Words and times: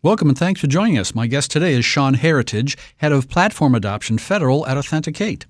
Welcome 0.00 0.28
and 0.28 0.38
thanks 0.38 0.60
for 0.60 0.68
joining 0.68 0.96
us. 0.96 1.12
My 1.12 1.26
guest 1.26 1.50
today 1.50 1.72
is 1.72 1.84
Sean 1.84 2.14
Heritage, 2.14 2.78
Head 2.98 3.10
of 3.10 3.28
Platform 3.28 3.74
Adoption 3.74 4.16
Federal 4.16 4.64
at 4.68 4.76
Authentic8. 4.76 5.44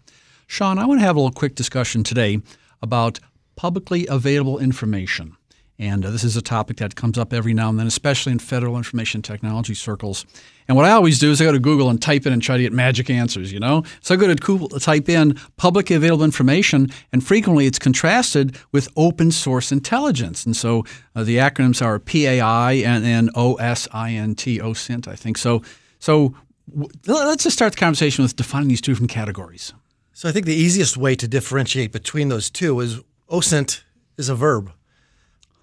Sean, 0.47 0.79
I 0.79 0.87
want 0.87 1.01
to 1.01 1.05
have 1.05 1.17
a 1.17 1.19
little 1.19 1.35
quick 1.35 1.55
discussion 1.55 2.03
today 2.03 2.41
about 2.81 3.21
publicly 3.57 4.07
available 4.07 4.59
information. 4.59 5.37
And 5.81 6.05
uh, 6.05 6.11
this 6.11 6.25
is 6.25 6.37
a 6.37 6.43
topic 6.43 6.79
that 6.79 6.97
comes 6.97 7.17
up 7.19 7.33
every 7.33 7.55
now 7.55 7.69
and 7.69 7.79
then, 7.79 7.87
especially 7.87 8.33
in 8.33 8.41
federal 8.41 8.77
information 8.77 9.23
technology 9.23 9.75
circles. 9.75 10.27
And 10.67 10.77
what 10.77 10.85
I 10.85 10.91
always 10.91 11.21
do 11.21 11.31
is 11.31 11.41
I 11.41 11.45
go 11.45 11.53
to 11.53 11.61
Google 11.61 11.89
and 11.89 12.03
type 12.03 12.27
in 12.27 12.33
and 12.33 12.43
try 12.43 12.57
to 12.57 12.63
get 12.63 12.73
magic 12.73 13.09
answers, 13.09 13.53
you 13.53 13.61
know? 13.61 13.85
So 14.01 14.15
I 14.15 14.17
go 14.19 14.27
to 14.27 14.35
Google 14.35 14.69
type 14.69 15.09
in 15.09 15.39
publicly 15.57 15.95
available 15.95 16.25
information, 16.25 16.89
and 17.13 17.25
frequently 17.25 17.67
it's 17.67 17.79
contrasted 17.79 18.57
with 18.73 18.89
open 18.97 19.31
source 19.31 19.71
intelligence. 19.71 20.45
And 20.45 20.57
so 20.57 20.85
uh, 21.15 21.23
the 21.23 21.37
acronyms 21.37 21.81
are 21.81 22.01
PAI 22.01 22.73
and, 22.85 23.05
and 23.05 23.33
OSINT, 23.35 24.61
OSINT, 24.61 25.07
I 25.07 25.15
think. 25.15 25.39
So, 25.39 25.63
so 26.01 26.35
w- 26.69 26.91
let's 27.07 27.45
just 27.45 27.55
start 27.57 27.73
the 27.73 27.79
conversation 27.79 28.25
with 28.25 28.35
defining 28.35 28.69
these 28.69 28.81
two 28.81 28.93
different 28.93 29.13
categories. 29.13 29.73
So 30.13 30.29
I 30.29 30.33
think 30.33 30.47
the 30.47 30.55
easiest 30.55 30.97
way 30.97 31.15
to 31.15 31.29
differentiate 31.29 31.93
between 31.93 32.31
those 32.31 32.51
two 32.51 32.81
is 32.81 33.01
OSINT 33.31 33.85
is 34.17 34.29
a 34.29 34.35
verb. 34.35 34.73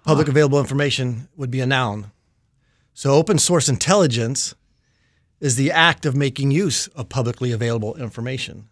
Public 0.06 0.28
available 0.28 0.60
information 0.60 1.28
would 1.36 1.50
be 1.50 1.60
a 1.60 1.66
noun. 1.66 2.12
So 2.94 3.10
open 3.10 3.38
source 3.38 3.68
intelligence 3.68 4.54
is 5.40 5.56
the 5.56 5.72
act 5.72 6.06
of 6.06 6.14
making 6.14 6.52
use 6.52 6.86
of 6.88 7.08
publicly 7.08 7.50
available 7.50 7.96
information. 7.96 8.68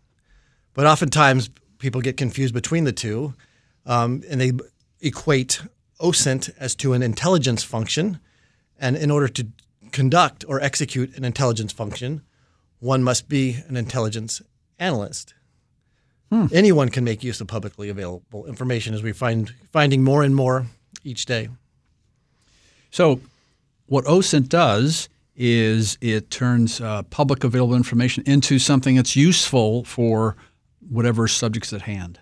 But 0.75 0.87
oftentimes 0.87 1.51
people 1.79 2.01
get 2.01 2.17
confused 2.17 2.55
between 2.55 2.85
the 2.85 2.93
two 2.93 3.35
um, 3.85 4.23
and 4.31 4.41
they 4.41 4.53
equate 5.01 5.61
OSINT 6.01 6.51
as 6.59 6.77
to 6.77 6.93
an 6.93 7.03
intelligence 7.03 7.65
function. 7.65 8.21
And 8.79 8.97
in 8.97 9.11
order 9.11 9.27
to 9.27 9.49
conduct 9.91 10.45
or 10.47 10.61
execute 10.61 11.17
an 11.17 11.25
intelligence 11.25 11.73
function, 11.73 12.23
one 12.79 13.03
must 13.03 13.29
be 13.29 13.57
an 13.67 13.77
intelligence 13.77 14.41
analyst. 14.79 15.35
Anyone 16.53 16.91
can 16.91 17.05
make 17.05 17.23
use 17.25 17.41
of 17.41 17.49
publicly 17.49 17.89
available 17.89 18.47
information 18.47 18.95
as 18.95 19.03
we 19.03 19.13
find 19.13 19.53
finding 19.73 20.03
more 20.03 20.23
and 20.23 20.35
more 20.35 20.67
each 21.03 21.27
day. 21.27 21.49
So, 22.91 23.21
what 23.87 24.05
OSINT 24.05 24.49
does 24.49 25.09
is 25.37 25.99
it 26.01 26.31
turns 26.31 26.81
uh, 26.81 27.03
public 27.05 27.45
available 27.45 27.75
information 27.75 28.23
into 28.27 28.59
something 28.59 28.97
that's 28.97 29.17
useful 29.17 29.85
for 29.85 30.37
whatever 30.89 31.27
subject's 31.27 31.73
at 31.73 31.83
hand. 31.83 32.21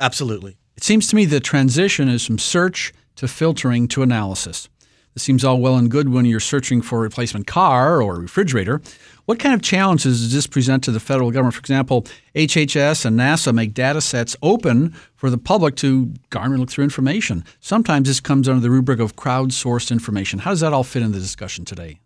Absolutely. 0.00 0.56
It 0.76 0.82
seems 0.82 1.06
to 1.08 1.16
me 1.16 1.24
the 1.24 1.40
transition 1.40 2.08
is 2.08 2.26
from 2.26 2.38
search 2.38 2.92
to 3.16 3.28
filtering 3.28 3.86
to 3.88 4.02
analysis. 4.02 4.68
This 5.14 5.22
seems 5.22 5.44
all 5.44 5.60
well 5.60 5.76
and 5.76 5.90
good 5.90 6.08
when 6.08 6.24
you're 6.24 6.40
searching 6.40 6.80
for 6.80 6.98
a 6.98 7.02
replacement 7.02 7.46
car 7.46 8.00
or 8.00 8.16
a 8.16 8.20
refrigerator. 8.20 8.80
What 9.26 9.38
kind 9.38 9.54
of 9.54 9.62
challenges 9.62 10.20
does 10.20 10.32
this 10.32 10.46
present 10.46 10.82
to 10.84 10.90
the 10.90 11.00
federal 11.00 11.30
government? 11.30 11.54
For 11.54 11.60
example, 11.60 12.06
HHS 12.34 13.04
and 13.04 13.18
NASA 13.18 13.54
make 13.54 13.74
data 13.74 14.00
sets 14.00 14.36
open 14.42 14.94
for 15.14 15.28
the 15.28 15.38
public 15.38 15.76
to 15.76 16.12
garner 16.30 16.54
and 16.54 16.60
look 16.60 16.70
through 16.70 16.84
information. 16.84 17.44
Sometimes 17.60 18.08
this 18.08 18.20
comes 18.20 18.48
under 18.48 18.60
the 18.60 18.70
rubric 18.70 19.00
of 19.00 19.14
crowdsourced 19.14 19.90
information. 19.90 20.40
How 20.40 20.50
does 20.50 20.60
that 20.60 20.72
all 20.72 20.84
fit 20.84 21.02
in 21.02 21.12
the 21.12 21.20
discussion 21.20 21.64
today? 21.64 22.00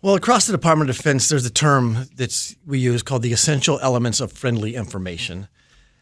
Well, 0.00 0.14
across 0.14 0.46
the 0.46 0.52
Department 0.52 0.88
of 0.88 0.96
Defense, 0.96 1.28
there's 1.28 1.44
a 1.44 1.50
term 1.50 2.06
that 2.14 2.54
we 2.64 2.78
use 2.78 3.02
called 3.02 3.22
the 3.22 3.32
essential 3.32 3.78
elements 3.82 4.20
of 4.20 4.32
friendly 4.32 4.76
information. 4.76 5.48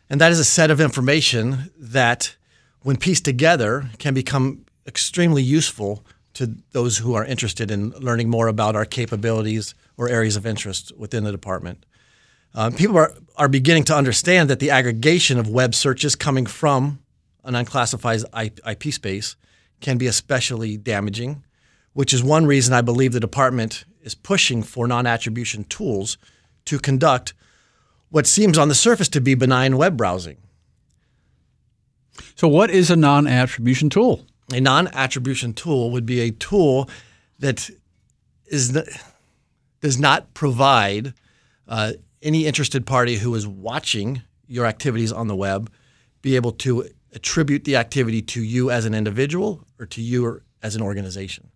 And 0.09 0.21
that 0.21 0.31
is 0.31 0.39
a 0.39 0.45
set 0.45 0.71
of 0.71 0.81
information 0.81 1.73
that, 1.77 2.37
when 2.83 2.97
pieced 2.97 3.25
together, 3.25 3.91
can 3.99 4.15
become 4.15 4.67
extremely 4.87 5.43
useful 5.43 6.05
to 6.35 6.55
those 6.73 6.99
who 6.99 7.15
are 7.15 7.25
interested 7.25 7.71
in 7.71 7.91
learning 7.91 8.29
more 8.29 8.49
about 8.49 8.77
our 8.77 8.85
capabilities 8.85 9.75
or 9.97 10.09
areas 10.09 10.37
of 10.37 10.47
interest 10.47 10.93
within 10.97 11.25
the 11.25 11.33
department. 11.33 11.85
Um, 12.55 12.73
people 12.73 12.97
are, 12.97 13.13
are 13.37 13.49
beginning 13.49 13.85
to 13.85 13.97
understand 13.97 14.49
that 14.51 14.61
the 14.61 14.71
aggregation 14.71 15.39
of 15.39 15.49
web 15.49 15.75
searches 15.75 16.15
coming 16.15 16.47
from 16.47 17.01
an 17.45 17.55
unclassified 17.55 18.23
IP 18.35 18.85
space 18.93 19.37
can 19.81 19.99
be 19.99 20.07
especially 20.07 20.77
damaging, 20.77 21.45
which 21.93 22.13
is 22.13 22.23
one 22.23 22.47
reason 22.47 22.75
I 22.75 22.81
believe 22.81 23.13
the 23.13 23.21
department 23.21 23.85
is 24.03 24.15
pushing 24.15 24.63
for 24.63 24.87
non 24.87 25.07
attribution 25.07 25.65
tools 25.65 26.19
to 26.67 26.79
conduct 26.79 27.35
what 28.11 28.27
seems 28.27 28.59
on 28.59 28.69
the 28.69 28.75
surface 28.75 29.09
to 29.11 29.21
be 29.21 29.35
benign 29.35 29.77
web 29.77 29.97
browsing. 29.97 30.39
So, 32.35 32.49
what 32.49 32.71
is 32.71 32.91
a 32.91 32.97
non 32.97 33.27
attribution 33.27 33.91
tool? 33.91 34.27
A 34.53 34.61
non 34.61 34.89
attribution 34.89 35.53
tool 35.53 35.91
would 35.91 36.07
be 36.07 36.21
a 36.21 36.31
tool 36.31 36.89
that 37.39 37.71
is 38.47 38.77
does 39.81 39.99
not 39.99 40.33
provide 40.35 41.15
uh, 41.69 41.93
any 42.23 42.47
interested 42.47 42.87
party 42.87 43.17
who 43.17 43.35
is 43.35 43.47
watching 43.47 44.23
your 44.47 44.67
activities 44.67 45.13
on 45.13 45.29
the 45.29 45.37
web 45.37 45.71
be 46.23 46.35
able 46.37 46.53
to 46.53 46.89
attribute 47.13 47.65
the 47.65 47.77
activity 47.77 48.21
to 48.23 48.43
you 48.43 48.71
as 48.71 48.85
an 48.85 48.95
individual 48.95 49.65
or 49.79 49.87
to 49.87 50.03
you 50.03 50.25
or 50.25 50.43
as 50.63 50.75
an 50.75 50.83
organization. 50.83 51.51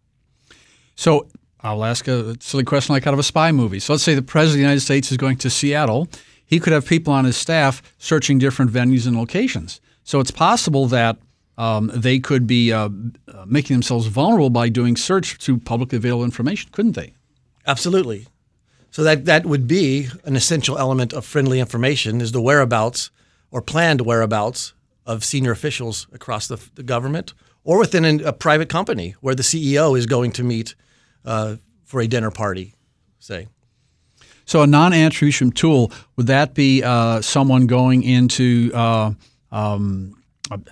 So, 0.94 1.28
I'll 1.60 1.84
ask 1.84 2.09
a 2.09 2.36
silly 2.41 2.64
question 2.64 2.92
like 2.92 3.06
out 3.06 3.14
of 3.14 3.20
a 3.20 3.24
spy 3.24 3.53
movie. 3.53 3.78
So, 3.78 3.92
let's 3.92 4.03
say 4.03 4.14
the 4.14 4.22
President 4.22 4.54
of 4.54 4.59
the 4.59 4.62
United 4.62 4.80
States 4.80 5.10
is 5.10 5.16
going 5.16 5.36
to 5.38 5.50
Seattle. 5.50 6.09
He 6.44 6.60
could 6.60 6.72
have 6.72 6.86
people 6.86 7.12
on 7.12 7.24
his 7.24 7.36
staff 7.36 7.82
searching 7.98 8.38
different 8.38 8.70
venues 8.70 9.06
and 9.06 9.16
locations. 9.16 9.80
So, 10.04 10.20
it's 10.20 10.30
possible 10.30 10.86
that 10.88 11.19
um, 11.59 11.91
they 11.95 12.19
could 12.19 12.47
be 12.47 12.73
uh, 12.73 12.89
making 13.47 13.75
themselves 13.75 14.07
vulnerable 14.07 14.51
by 14.51 14.69
doing 14.69 14.97
search 14.97 15.37
through 15.37 15.59
publicly 15.59 15.97
available 15.97 16.25
information, 16.25 16.71
couldn't 16.73 16.93
they? 16.97 17.15
Absolutely. 17.67 18.27
So 18.91 19.03
that 19.05 19.25
that 19.25 19.47
would 19.47 19.67
be 19.67 20.09
an 20.25 20.37
essential 20.37 20.79
element 20.79 21.13
of 21.13 21.25
friendly 21.25 21.61
information 21.61 22.21
is 22.21 22.33
the 22.33 22.43
whereabouts 22.43 23.11
or 23.51 23.63
planned 23.63 24.03
whereabouts 24.03 24.75
of 25.07 25.25
senior 25.25 25.51
officials 25.51 26.07
across 26.13 26.47
the, 26.47 26.59
the 26.75 26.83
government 26.83 27.35
or 27.65 27.79
within 27.79 28.05
an, 28.05 28.25
a 28.25 28.33
private 28.33 28.69
company 28.69 29.15
where 29.21 29.34
the 29.34 29.43
CEO 29.43 29.97
is 29.97 30.07
going 30.07 30.33
to 30.33 30.43
meet 30.45 30.75
uh, 31.25 31.57
for 31.84 32.01
a 32.01 32.07
dinner 32.07 32.31
party, 32.31 32.75
say. 33.19 33.49
So, 34.45 34.63
a 34.63 34.67
non 34.67 34.93
attribution 34.93 35.53
tool, 35.53 35.93
would 36.17 36.27
that 36.27 36.55
be 36.55 36.83
uh, 36.83 37.21
someone 37.21 37.67
going 37.67 38.03
into 38.03 38.71
uh, 38.75 39.13
um, 39.51 40.22
an, 40.50 40.64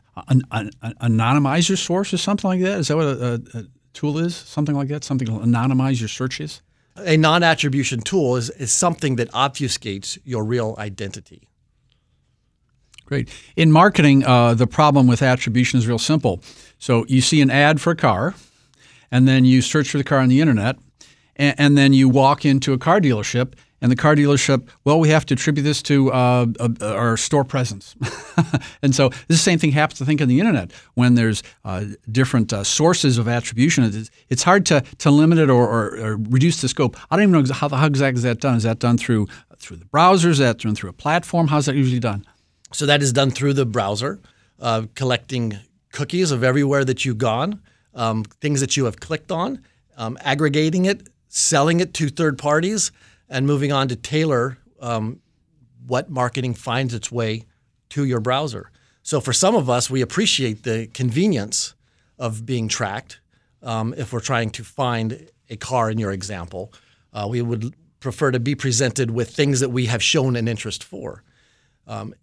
an, 0.50 0.70
an 0.82 0.94
anonymize 1.00 1.68
your 1.68 1.76
source 1.76 2.12
or 2.12 2.18
something 2.18 2.48
like 2.48 2.60
that? 2.60 2.78
Is 2.78 2.88
that 2.88 2.96
what 2.96 3.06
a, 3.06 3.42
a, 3.54 3.58
a 3.58 3.64
tool 3.92 4.18
is? 4.18 4.34
Something 4.34 4.74
like 4.74 4.88
that? 4.88 5.04
Something 5.04 5.26
to 5.28 5.32
anonymize 5.34 6.00
your 6.00 6.08
searches? 6.08 6.62
A 6.96 7.16
non 7.16 7.42
attribution 7.42 8.00
tool 8.00 8.36
is, 8.36 8.50
is 8.50 8.72
something 8.72 9.16
that 9.16 9.30
obfuscates 9.32 10.18
your 10.24 10.44
real 10.44 10.74
identity. 10.78 11.46
Great. 13.06 13.28
In 13.56 13.72
marketing, 13.72 14.24
uh, 14.24 14.54
the 14.54 14.66
problem 14.66 15.06
with 15.06 15.22
attribution 15.22 15.78
is 15.78 15.88
real 15.88 15.98
simple. 15.98 16.40
So 16.78 17.04
you 17.08 17.20
see 17.20 17.40
an 17.40 17.50
ad 17.50 17.80
for 17.80 17.90
a 17.90 17.96
car, 17.96 18.34
and 19.10 19.26
then 19.26 19.44
you 19.44 19.62
search 19.62 19.90
for 19.90 19.98
the 19.98 20.04
car 20.04 20.18
on 20.18 20.28
the 20.28 20.40
internet, 20.40 20.76
and, 21.36 21.54
and 21.58 21.78
then 21.78 21.92
you 21.92 22.08
walk 22.08 22.44
into 22.44 22.72
a 22.72 22.78
car 22.78 23.00
dealership, 23.00 23.54
and 23.80 23.90
the 23.90 23.96
car 23.96 24.14
dealership, 24.14 24.68
well, 24.84 25.00
we 25.00 25.08
have 25.08 25.24
to 25.26 25.34
attribute 25.34 25.64
this 25.64 25.82
to 25.82 26.12
uh, 26.12 26.46
uh, 26.58 26.68
our 26.82 27.16
store 27.16 27.44
presence. 27.44 27.96
and 28.82 28.94
so 28.94 29.08
this 29.08 29.26
the 29.28 29.36
same 29.36 29.58
thing 29.58 29.72
happens, 29.72 30.02
I 30.02 30.04
think, 30.04 30.20
on 30.20 30.28
the 30.28 30.38
internet 30.38 30.72
when 30.94 31.14
there's 31.14 31.42
uh, 31.64 31.84
different 32.10 32.52
uh, 32.52 32.62
sources 32.62 33.16
of 33.16 33.26
attribution. 33.26 33.84
It's, 33.84 34.10
it's 34.28 34.42
hard 34.42 34.66
to, 34.66 34.82
to 34.98 35.10
limit 35.10 35.38
it 35.38 35.48
or, 35.48 35.66
or, 35.66 35.98
or, 35.98 36.16
reduce 36.16 36.60
the 36.60 36.68
scope. 36.68 36.96
I 37.10 37.16
don't 37.16 37.30
even 37.30 37.44
know 37.44 37.54
how, 37.54 37.68
how 37.70 37.86
exactly 37.86 38.18
is 38.18 38.22
that 38.24 38.40
done. 38.40 38.56
Is 38.56 38.64
that 38.64 38.78
done 38.78 38.98
through 38.98 39.28
through 39.56 39.76
the 39.76 39.84
browser? 39.84 40.30
Is 40.30 40.38
that 40.38 40.58
done 40.58 40.74
through 40.74 40.90
a 40.90 40.94
platform? 40.94 41.48
How's 41.48 41.66
that 41.66 41.74
usually 41.74 42.00
done? 42.00 42.26
So 42.72 42.86
that 42.86 43.02
is 43.02 43.12
done 43.12 43.30
through 43.30 43.54
the 43.54 43.66
browser, 43.66 44.20
uh, 44.60 44.82
collecting 44.94 45.58
cookies 45.92 46.30
of 46.30 46.44
everywhere 46.44 46.84
that 46.84 47.04
you've 47.04 47.18
gone, 47.18 47.60
um, 47.94 48.24
things 48.24 48.60
that 48.60 48.76
you 48.76 48.84
have 48.84 49.00
clicked 49.00 49.32
on, 49.32 49.62
um, 49.96 50.16
aggregating 50.22 50.84
it, 50.84 51.08
selling 51.28 51.80
it 51.80 51.94
to 51.94 52.08
third 52.08 52.38
parties, 52.38 52.92
and 53.30 53.46
moving 53.46 53.72
on 53.72 53.88
to 53.88 53.96
tailor 53.96 54.58
um, 54.80 55.20
what 55.86 56.10
marketing 56.10 56.52
finds 56.52 56.92
its 56.92 57.10
way 57.10 57.44
to 57.90 58.04
your 58.04 58.20
browser. 58.20 58.70
So 59.02 59.20
for 59.20 59.32
some 59.32 59.54
of 59.54 59.70
us, 59.70 59.88
we 59.88 60.02
appreciate 60.02 60.64
the 60.64 60.88
convenience 60.88 61.74
of 62.18 62.44
being 62.44 62.68
tracked. 62.68 63.20
Um, 63.62 63.94
if 63.96 64.12
we're 64.12 64.20
trying 64.20 64.50
to 64.50 64.64
find 64.64 65.30
a 65.48 65.56
car 65.56 65.90
in 65.90 65.98
your 65.98 66.12
example, 66.12 66.72
uh, 67.12 67.26
we 67.28 67.40
would 67.40 67.74
prefer 68.00 68.30
to 68.30 68.40
be 68.40 68.54
presented 68.54 69.10
with 69.10 69.30
things 69.30 69.60
that 69.60 69.70
we 69.70 69.86
have 69.86 70.02
shown 70.02 70.36
an 70.36 70.48
interest 70.48 70.82
for. 70.84 71.22
Um, 71.86 72.14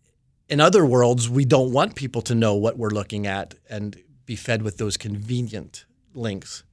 in 0.49 0.59
other 0.61 0.85
worlds, 0.85 1.29
we 1.29 1.45
don't 1.45 1.71
want 1.71 1.95
people 1.95 2.21
to 2.23 2.35
know 2.35 2.55
what 2.55 2.77
we're 2.77 2.89
looking 2.89 3.27
at 3.27 3.55
and 3.69 4.01
be 4.25 4.35
fed 4.35 4.61
with 4.61 4.77
those 4.77 4.97
convenient 4.97 5.85
links. 6.13 6.63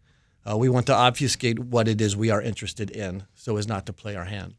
Uh, 0.49 0.57
we 0.57 0.69
want 0.69 0.87
to 0.87 0.95
obfuscate 0.95 1.59
what 1.59 1.89
it 1.89 2.01
is 2.01 2.17
we 2.17 2.31
are 2.31 2.43
interested 2.43 2.91
in 2.91 3.25
so 3.35 3.57
as 3.57 3.67
not 3.67 3.87
to 3.87 3.93
play 3.93 4.15
our 4.15 4.25
hand. 4.25 4.55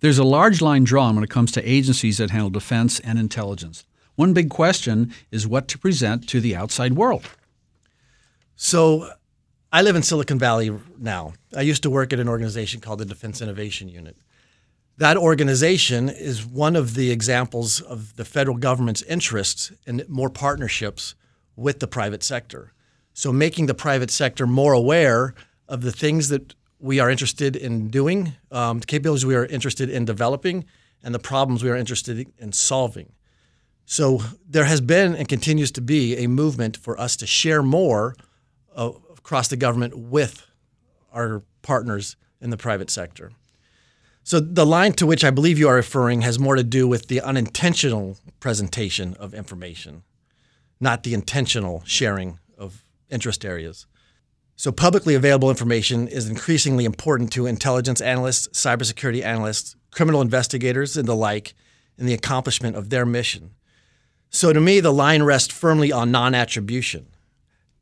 There's 0.00 0.18
a 0.18 0.24
large 0.24 0.60
line 0.60 0.82
drawn 0.84 1.14
when 1.14 1.22
it 1.22 1.30
comes 1.30 1.52
to 1.52 1.68
agencies 1.68 2.18
that 2.18 2.30
handle 2.30 2.50
defense 2.50 2.98
and 3.00 3.18
intelligence. 3.18 3.84
One 4.16 4.32
big 4.32 4.50
question 4.50 5.14
is 5.30 5.46
what 5.46 5.68
to 5.68 5.78
present 5.78 6.28
to 6.30 6.40
the 6.40 6.56
outside 6.56 6.94
world. 6.94 7.28
So, 8.56 9.10
I 9.72 9.80
live 9.80 9.96
in 9.96 10.02
Silicon 10.02 10.38
Valley 10.38 10.70
now. 10.98 11.32
I 11.56 11.62
used 11.62 11.82
to 11.84 11.90
work 11.90 12.12
at 12.12 12.20
an 12.20 12.28
organization 12.28 12.80
called 12.80 12.98
the 12.98 13.06
Defense 13.06 13.40
Innovation 13.40 13.88
Unit. 13.88 14.16
That 14.98 15.16
organization 15.16 16.10
is 16.10 16.44
one 16.44 16.76
of 16.76 16.94
the 16.94 17.10
examples 17.10 17.80
of 17.80 18.16
the 18.16 18.24
federal 18.26 18.58
government's 18.58 19.02
interests 19.02 19.72
in 19.86 20.04
more 20.08 20.28
partnerships 20.28 21.14
with 21.56 21.80
the 21.80 21.86
private 21.86 22.22
sector. 22.22 22.72
So, 23.14 23.32
making 23.32 23.66
the 23.66 23.74
private 23.74 24.10
sector 24.10 24.46
more 24.46 24.72
aware 24.72 25.34
of 25.68 25.82
the 25.82 25.92
things 25.92 26.28
that 26.28 26.54
we 26.78 26.98
are 26.98 27.10
interested 27.10 27.54
in 27.56 27.88
doing, 27.88 28.32
um, 28.50 28.80
the 28.80 28.86
capabilities 28.86 29.26
we 29.26 29.34
are 29.34 29.46
interested 29.46 29.88
in 29.90 30.04
developing, 30.04 30.64
and 31.02 31.14
the 31.14 31.18
problems 31.18 31.62
we 31.62 31.70
are 31.70 31.76
interested 31.76 32.26
in 32.38 32.52
solving. 32.52 33.12
So, 33.84 34.22
there 34.48 34.64
has 34.64 34.80
been 34.80 35.14
and 35.14 35.28
continues 35.28 35.70
to 35.72 35.80
be 35.80 36.16
a 36.16 36.28
movement 36.28 36.76
for 36.76 36.98
us 36.98 37.16
to 37.16 37.26
share 37.26 37.62
more 37.62 38.16
uh, 38.74 38.92
across 39.16 39.48
the 39.48 39.56
government 39.56 39.96
with 39.96 40.46
our 41.12 41.42
partners 41.62 42.16
in 42.40 42.50
the 42.50 42.56
private 42.56 42.90
sector. 42.90 43.32
So 44.24 44.38
the 44.38 44.66
line 44.66 44.92
to 44.94 45.06
which 45.06 45.24
I 45.24 45.30
believe 45.30 45.58
you 45.58 45.68
are 45.68 45.74
referring 45.74 46.20
has 46.22 46.38
more 46.38 46.54
to 46.54 46.62
do 46.62 46.86
with 46.86 47.08
the 47.08 47.20
unintentional 47.20 48.18
presentation 48.40 49.14
of 49.14 49.34
information, 49.34 50.04
not 50.80 51.02
the 51.02 51.14
intentional 51.14 51.82
sharing 51.84 52.38
interest 53.12 53.44
areas. 53.44 53.86
So 54.56 54.70
publicly 54.70 55.14
available 55.14 55.50
information 55.50 56.08
is 56.08 56.28
increasingly 56.28 56.84
important 56.84 57.32
to 57.32 57.46
intelligence 57.46 58.00
analysts, 58.00 58.48
cybersecurity 58.48 59.22
analysts, 59.22 59.76
criminal 59.90 60.20
investigators, 60.20 60.96
and 60.96 61.08
the 61.08 61.16
like 61.16 61.54
in 61.98 62.06
the 62.06 62.14
accomplishment 62.14 62.76
of 62.76 62.90
their 62.90 63.06
mission. 63.06 63.54
So 64.30 64.52
to 64.52 64.60
me, 64.60 64.80
the 64.80 64.92
line 64.92 65.22
rests 65.22 65.52
firmly 65.52 65.92
on 65.92 66.10
non 66.10 66.34
attribution. 66.34 67.06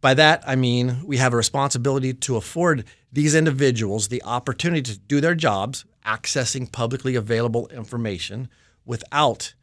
By 0.01 0.15
that, 0.15 0.43
I 0.47 0.57
mean 0.57 1.03
we 1.05 1.19
have 1.19 1.33
a 1.33 1.37
responsibility 1.37 2.15
to 2.15 2.37
afford 2.37 2.85
these 3.13 3.35
individuals 3.35 4.09
the 4.09 4.23
opportunity 4.23 4.83
to 4.95 4.99
do 4.99 5.21
their 5.21 5.35
jobs, 5.35 5.85
accessing 6.07 6.71
publicly 6.73 7.15
available 7.15 7.69
information 7.69 8.49
without 8.85 9.55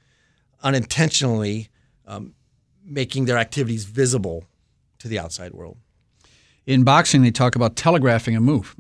unintentionally 0.64 1.70
um, 2.06 2.34
making 2.84 3.26
their 3.26 3.38
activities 3.38 3.86
visible 3.86 4.46
to 5.00 5.08
the 5.08 5.20
outside 5.20 5.54
world. 5.54 5.78
In 6.66 6.84
boxing, 6.84 7.22
they 7.22 7.32
talk 7.32 7.56
about 7.56 7.78
telegraphing 7.78 8.36
a 8.36 8.42
move. 8.42 8.76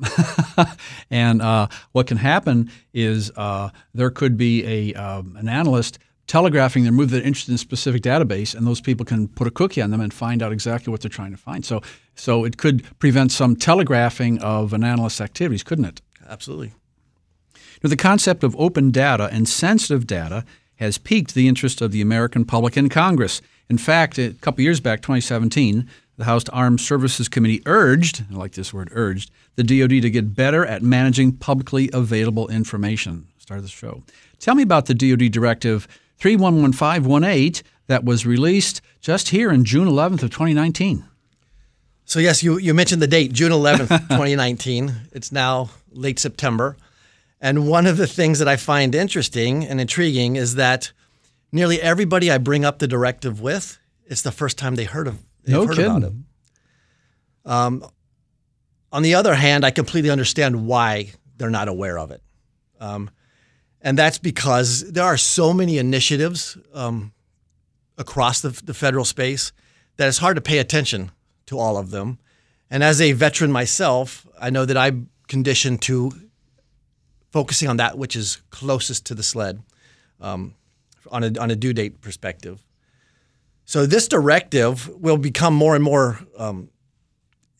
and 1.10 1.42
uh, 1.42 1.69
what 1.94 2.06
can 2.06 2.18
happen 2.18 2.69
is 2.94 3.31
uh, 3.38 3.69
there 3.94 4.10
could 4.10 4.36
be 4.36 4.66
a, 4.66 4.94
um, 4.96 5.38
an 5.38 5.48
analyst 5.48 5.98
telegraphing 6.28 6.84
their 6.84 6.92
move 6.92 7.10
that 7.12 7.24
interested 7.24 7.52
in 7.52 7.56
a 7.56 7.60
specific 7.60 8.02
database, 8.02 8.54
and 8.54 8.68
those 8.68 8.81
people 8.81 9.06
can 9.06 9.30
put 9.30 9.48
a 9.48 9.52
cookie 9.52 9.81
on 9.81 9.92
them 9.92 10.02
and 10.02 10.14
find 10.14 10.44
out 10.44 10.52
exactly 10.52 10.92
what 10.92 11.00
they're 11.02 11.10
trying 11.10 11.31
to 11.31 11.38
find. 11.38 11.66
So, 11.66 11.81
so 12.16 12.44
it 12.44 12.58
could 12.58 12.86
prevent 13.00 13.31
some 13.31 13.56
telegraphing 13.56 14.40
of 14.40 14.74
an 14.74 14.84
analyst's 14.84 15.22
activities, 15.22 15.64
couldn't 15.64 15.86
it? 15.86 16.02
Absolutely. 16.28 16.74
Now, 17.81 17.90
the 17.90 17.96
concept 17.96 18.44
of 18.44 18.56
open 18.58 18.92
data 18.92 19.30
and 19.31 19.48
sensitive 19.48 20.06
data 20.06 20.44
has 20.75 20.98
piqued 20.98 21.34
the 21.34 21.48
interest 21.48 21.81
of 21.81 21.92
the 21.92 22.02
American 22.02 22.46
public 22.46 22.75
and 22.75 22.92
Congress. 22.92 23.42
In 23.69 23.78
fact, 23.78 24.18
a 24.19 24.34
couple 24.42 24.62
years 24.62 24.80
back, 24.80 25.02
2017, 25.02 25.90
the 26.18 26.25
House 26.25 26.44
Armed 26.50 26.81
Services 26.81 27.30
Committee 27.30 27.62
urged, 27.66 28.24
I 28.31 28.36
like 28.36 28.54
this 28.54 28.74
word, 28.74 28.90
urged, 28.92 29.31
the 29.56 29.64
DoD 29.64 30.02
to 30.02 30.10
get 30.10 30.36
better 30.36 30.66
at 30.66 30.81
managing 30.81 31.34
publicly 31.34 31.90
available 31.94 32.48
information. 32.50 33.28
Start 33.38 33.60
of 33.60 33.64
the 33.64 33.69
show. 33.69 34.04
Tell 34.40 34.56
me 34.56 34.64
about 34.64 34.88
the 34.88 34.96
DoD 34.96 35.31
Directive 35.31 35.88
311518 36.18 37.64
that 37.86 38.04
was 38.04 38.25
released 38.25 38.81
just 39.00 39.30
here 39.30 39.52
in 39.52 39.64
June 39.64 39.88
11th 39.88 40.24
of 40.24 40.31
2019. 40.31 41.06
So 42.06 42.19
yes, 42.19 42.42
you, 42.42 42.58
you 42.58 42.74
mentioned 42.74 43.02
the 43.02 43.08
date, 43.08 43.31
June 43.31 43.52
11th, 43.52 43.90
2019. 44.10 44.94
It's 45.12 45.31
now 45.31 45.69
late 45.92 46.19
September. 46.19 46.78
And 47.40 47.69
one 47.69 47.86
of 47.86 47.98
the 47.98 48.08
things 48.08 48.40
that 48.40 48.48
I 48.48 48.56
find 48.56 48.96
interesting 48.96 49.64
and 49.64 49.80
intriguing 49.80 50.36
is 50.36 50.56
that 50.56 50.92
nearly 51.52 51.80
everybody 51.80 52.31
I 52.31 52.40
bring 52.40 52.66
up 52.66 52.80
the 52.80 52.88
directive 52.88 53.40
with, 53.40 53.78
it's 54.08 54.24
the 54.24 54.31
first 54.31 54.58
time 54.58 54.75
they 54.75 54.86
heard 54.86 55.08
of 55.08 55.19
no 55.53 55.67
kidding. 55.67 56.25
Um, 57.45 57.85
on 58.91 59.03
the 59.03 59.15
other 59.15 59.35
hand, 59.35 59.65
I 59.65 59.71
completely 59.71 60.09
understand 60.09 60.67
why 60.67 61.11
they're 61.38 61.49
not 61.49 61.67
aware 61.67 61.97
of 61.97 62.11
it. 62.11 62.21
Um, 62.79 63.09
and 63.81 63.97
that's 63.97 64.17
because 64.17 64.91
there 64.91 65.03
are 65.03 65.17
so 65.17 65.53
many 65.53 65.77
initiatives 65.77 66.57
um, 66.73 67.13
across 67.97 68.41
the, 68.41 68.49
the 68.63 68.73
federal 68.73 69.05
space 69.05 69.51
that 69.97 70.07
it's 70.07 70.17
hard 70.17 70.35
to 70.35 70.41
pay 70.41 70.57
attention 70.59 71.11
to 71.47 71.57
all 71.57 71.77
of 71.77 71.91
them. 71.91 72.19
And 72.69 72.83
as 72.83 72.99
a 72.99 73.13
veteran 73.13 73.51
myself, 73.51 74.27
I 74.39 74.49
know 74.49 74.65
that 74.65 74.77
I'm 74.77 75.09
conditioned 75.27 75.81
to 75.83 76.11
focusing 77.31 77.69
on 77.69 77.77
that 77.77 77.97
which 77.97 78.15
is 78.15 78.41
closest 78.49 79.05
to 79.05 79.15
the 79.15 79.23
sled 79.23 79.61
um, 80.19 80.55
on, 81.11 81.23
a, 81.23 81.39
on 81.39 81.51
a 81.51 81.55
due 81.55 81.73
date 81.73 82.01
perspective. 82.01 82.63
So 83.68 83.86
this 83.86 84.08
directive 84.08 84.88
will 84.88 85.18
become 85.18 85.54
more 85.54 85.75
and 85.75 85.84
more 85.84 86.22
um, 86.38 86.69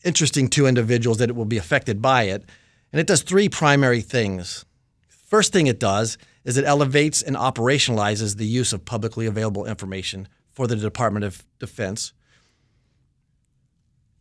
interesting 0.06 0.48
to 0.52 0.66
individuals 0.66 1.18
that 1.18 1.30
it 1.30 1.36
will 1.36 1.44
be 1.44 1.58
affected 1.58 2.02
by 2.02 2.24
it. 2.24 2.46
And 2.94 3.02
it 3.02 3.08
does 3.08 3.22
three 3.22 3.50
primary 3.50 4.00
things. 4.00 4.64
First 5.10 5.52
thing 5.52 5.68
it 5.68 5.82
does 5.82 6.18
is 6.46 6.56
it 6.56 6.64
elevates 6.64 7.22
and 7.22 7.36
operationalizes 7.36 8.38
the 8.38 8.46
use 8.46 8.72
of 8.72 8.86
publicly 8.86 9.26
available 9.26 9.66
information 9.66 10.30
for 10.54 10.66
the 10.66 10.78
Department 10.78 11.26
of 11.26 11.44
Defense 11.60 12.14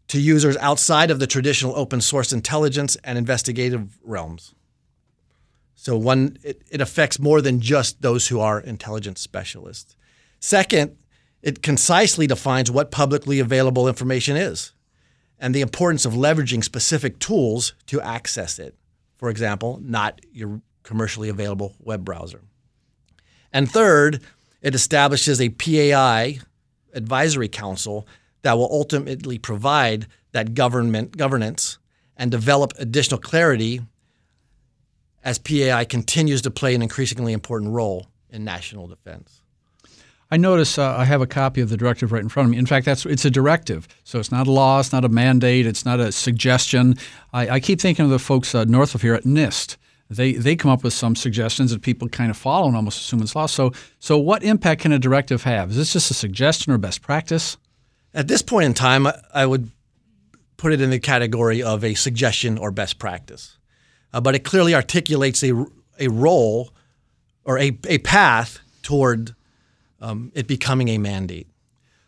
to 0.09 0.21
users 0.21 0.57
outside 0.57 1.13
of 1.13 1.21
the 1.21 1.27
traditional 1.29 1.79
open 1.79 2.01
source 2.01 2.33
intelligence 2.33 2.97
and 3.05 3.17
investigative 3.17 3.97
realms. 4.03 4.57
So 5.77 5.97
one 5.97 6.37
it, 6.43 6.63
it 6.69 6.81
affects 6.81 7.21
more 7.21 7.41
than 7.41 7.61
just 7.61 8.03
those 8.03 8.27
who 8.27 8.41
are 8.41 8.59
intelligence 8.59 9.21
specialists. 9.21 9.97
Second, 10.41 10.97
it 11.43 11.63
concisely 11.63 12.27
defines 12.27 12.71
what 12.71 12.91
publicly 12.91 13.41
available 13.41 13.89
information 13.89 14.37
is 14.37 14.73
and 15.39 15.55
the 15.55 15.61
importance 15.61 16.05
of 16.05 16.15
leveraging 16.15 16.65
specific 16.65 17.19
tools 17.19 17.75
to 17.87 18.01
access 18.01 18.59
it. 18.59 18.75
For 19.17 19.31
example, 19.31 19.79
not 19.83 20.21
your 20.33 20.61
commercially 20.83 21.29
available 21.29 21.75
web 21.79 22.05
browser. 22.05 22.43
And 23.53 23.71
third, 23.71 24.23
it 24.63 24.75
establishes 24.75 25.41
a 25.41 25.51
PAI 25.51 26.41
advisory 26.95 27.49
council 27.49 28.07
that 28.43 28.57
will 28.57 28.69
ultimately 28.71 29.39
provide 29.39 30.07
that 30.33 30.55
government 30.55 31.17
governance 31.17 31.79
and 32.17 32.31
develop 32.31 32.73
additional 32.79 33.21
clarity 33.21 33.81
as 35.23 35.39
PAI 35.39 35.85
continues 35.85 36.43
to 36.43 36.51
play 36.51 36.75
an 36.75 36.83
increasingly 36.83 37.33
important 37.33 37.73
role 37.73 38.07
in 38.31 38.45
national 38.45 38.87
defense. 38.87 39.43
I 40.31 40.37
notice 40.37 40.77
uh, 40.77 40.97
I 40.97 41.05
have 41.05 41.21
a 41.21 41.27
copy 41.27 41.61
of 41.61 41.69
the 41.69 41.77
directive 41.77 42.11
right 42.11 42.23
in 42.23 42.29
front 42.29 42.47
of 42.49 42.51
me. 42.51 42.59
In 42.59 42.67
fact, 42.67 42.85
that's 42.85 43.07
it's 43.07 43.25
a 43.25 43.31
directive, 43.31 43.87
so 44.03 44.19
it's 44.19 44.33
not 44.33 44.47
a 44.47 44.51
law, 44.51 44.81
it's 44.81 44.93
not 44.93 45.05
a 45.05 45.09
mandate, 45.09 45.67
it's 45.67 45.85
not 45.85 46.01
a 46.01 46.11
suggestion. 46.11 46.97
I, 47.33 47.49
I 47.49 47.61
keep 47.61 47.81
thinking 47.81 48.05
of 48.05 48.11
the 48.11 48.19
folks 48.19 48.55
uh, 48.55 48.65
north 48.65 48.95
of 48.95 49.03
here 49.03 49.15
at 49.15 49.25
NIST. 49.25 49.77
They 50.11 50.33
they 50.33 50.57
come 50.57 50.71
up 50.71 50.83
with 50.83 50.93
some 50.93 51.15
suggestions 51.17 51.71
that 51.71 51.83
people 51.83 52.09
kind 52.09 52.31
of 52.31 52.37
follow 52.37 52.67
and 52.67 52.77
almost 52.77 53.01
assume 53.01 53.23
it's 53.23 53.37
law. 53.37 53.47
So 53.47 53.73
so 53.99 54.19
what 54.19 54.43
impact 54.43 54.83
can 54.83 54.93
a 54.93 54.99
directive 54.99 55.45
have? 55.45 55.71
Is 55.71 55.77
this 55.77 55.93
just 55.93 56.11
a 56.11 56.15
suggestion 56.15 56.73
or 56.73 56.79
best 56.79 57.03
practice? 57.03 57.57
At 58.13 58.29
this 58.29 58.43
point 58.43 58.67
in 58.67 58.75
time, 58.75 59.07
I 59.35 59.47
would 59.47 59.71
put 60.57 60.73
it 60.73 60.81
in 60.81 60.91
the 60.91 60.99
category 60.99 61.63
of 61.63 61.85
a 61.85 61.95
suggestion 61.95 62.57
or 62.57 62.71
best 62.71 62.99
practice, 62.99 63.59
uh, 64.13 64.21
but 64.21 64.35
it 64.35 64.41
clearly 64.41 64.75
articulates 64.75 65.45
a 65.45 65.67
a 65.99 66.09
role 66.09 66.71
or 67.45 67.59
a 67.59 67.79
a 67.89 67.99
path 67.99 68.59
toward 68.83 69.35
um, 70.01 70.33
it 70.35 70.47
becoming 70.47 70.89
a 70.89 70.99
mandate. 70.99 71.49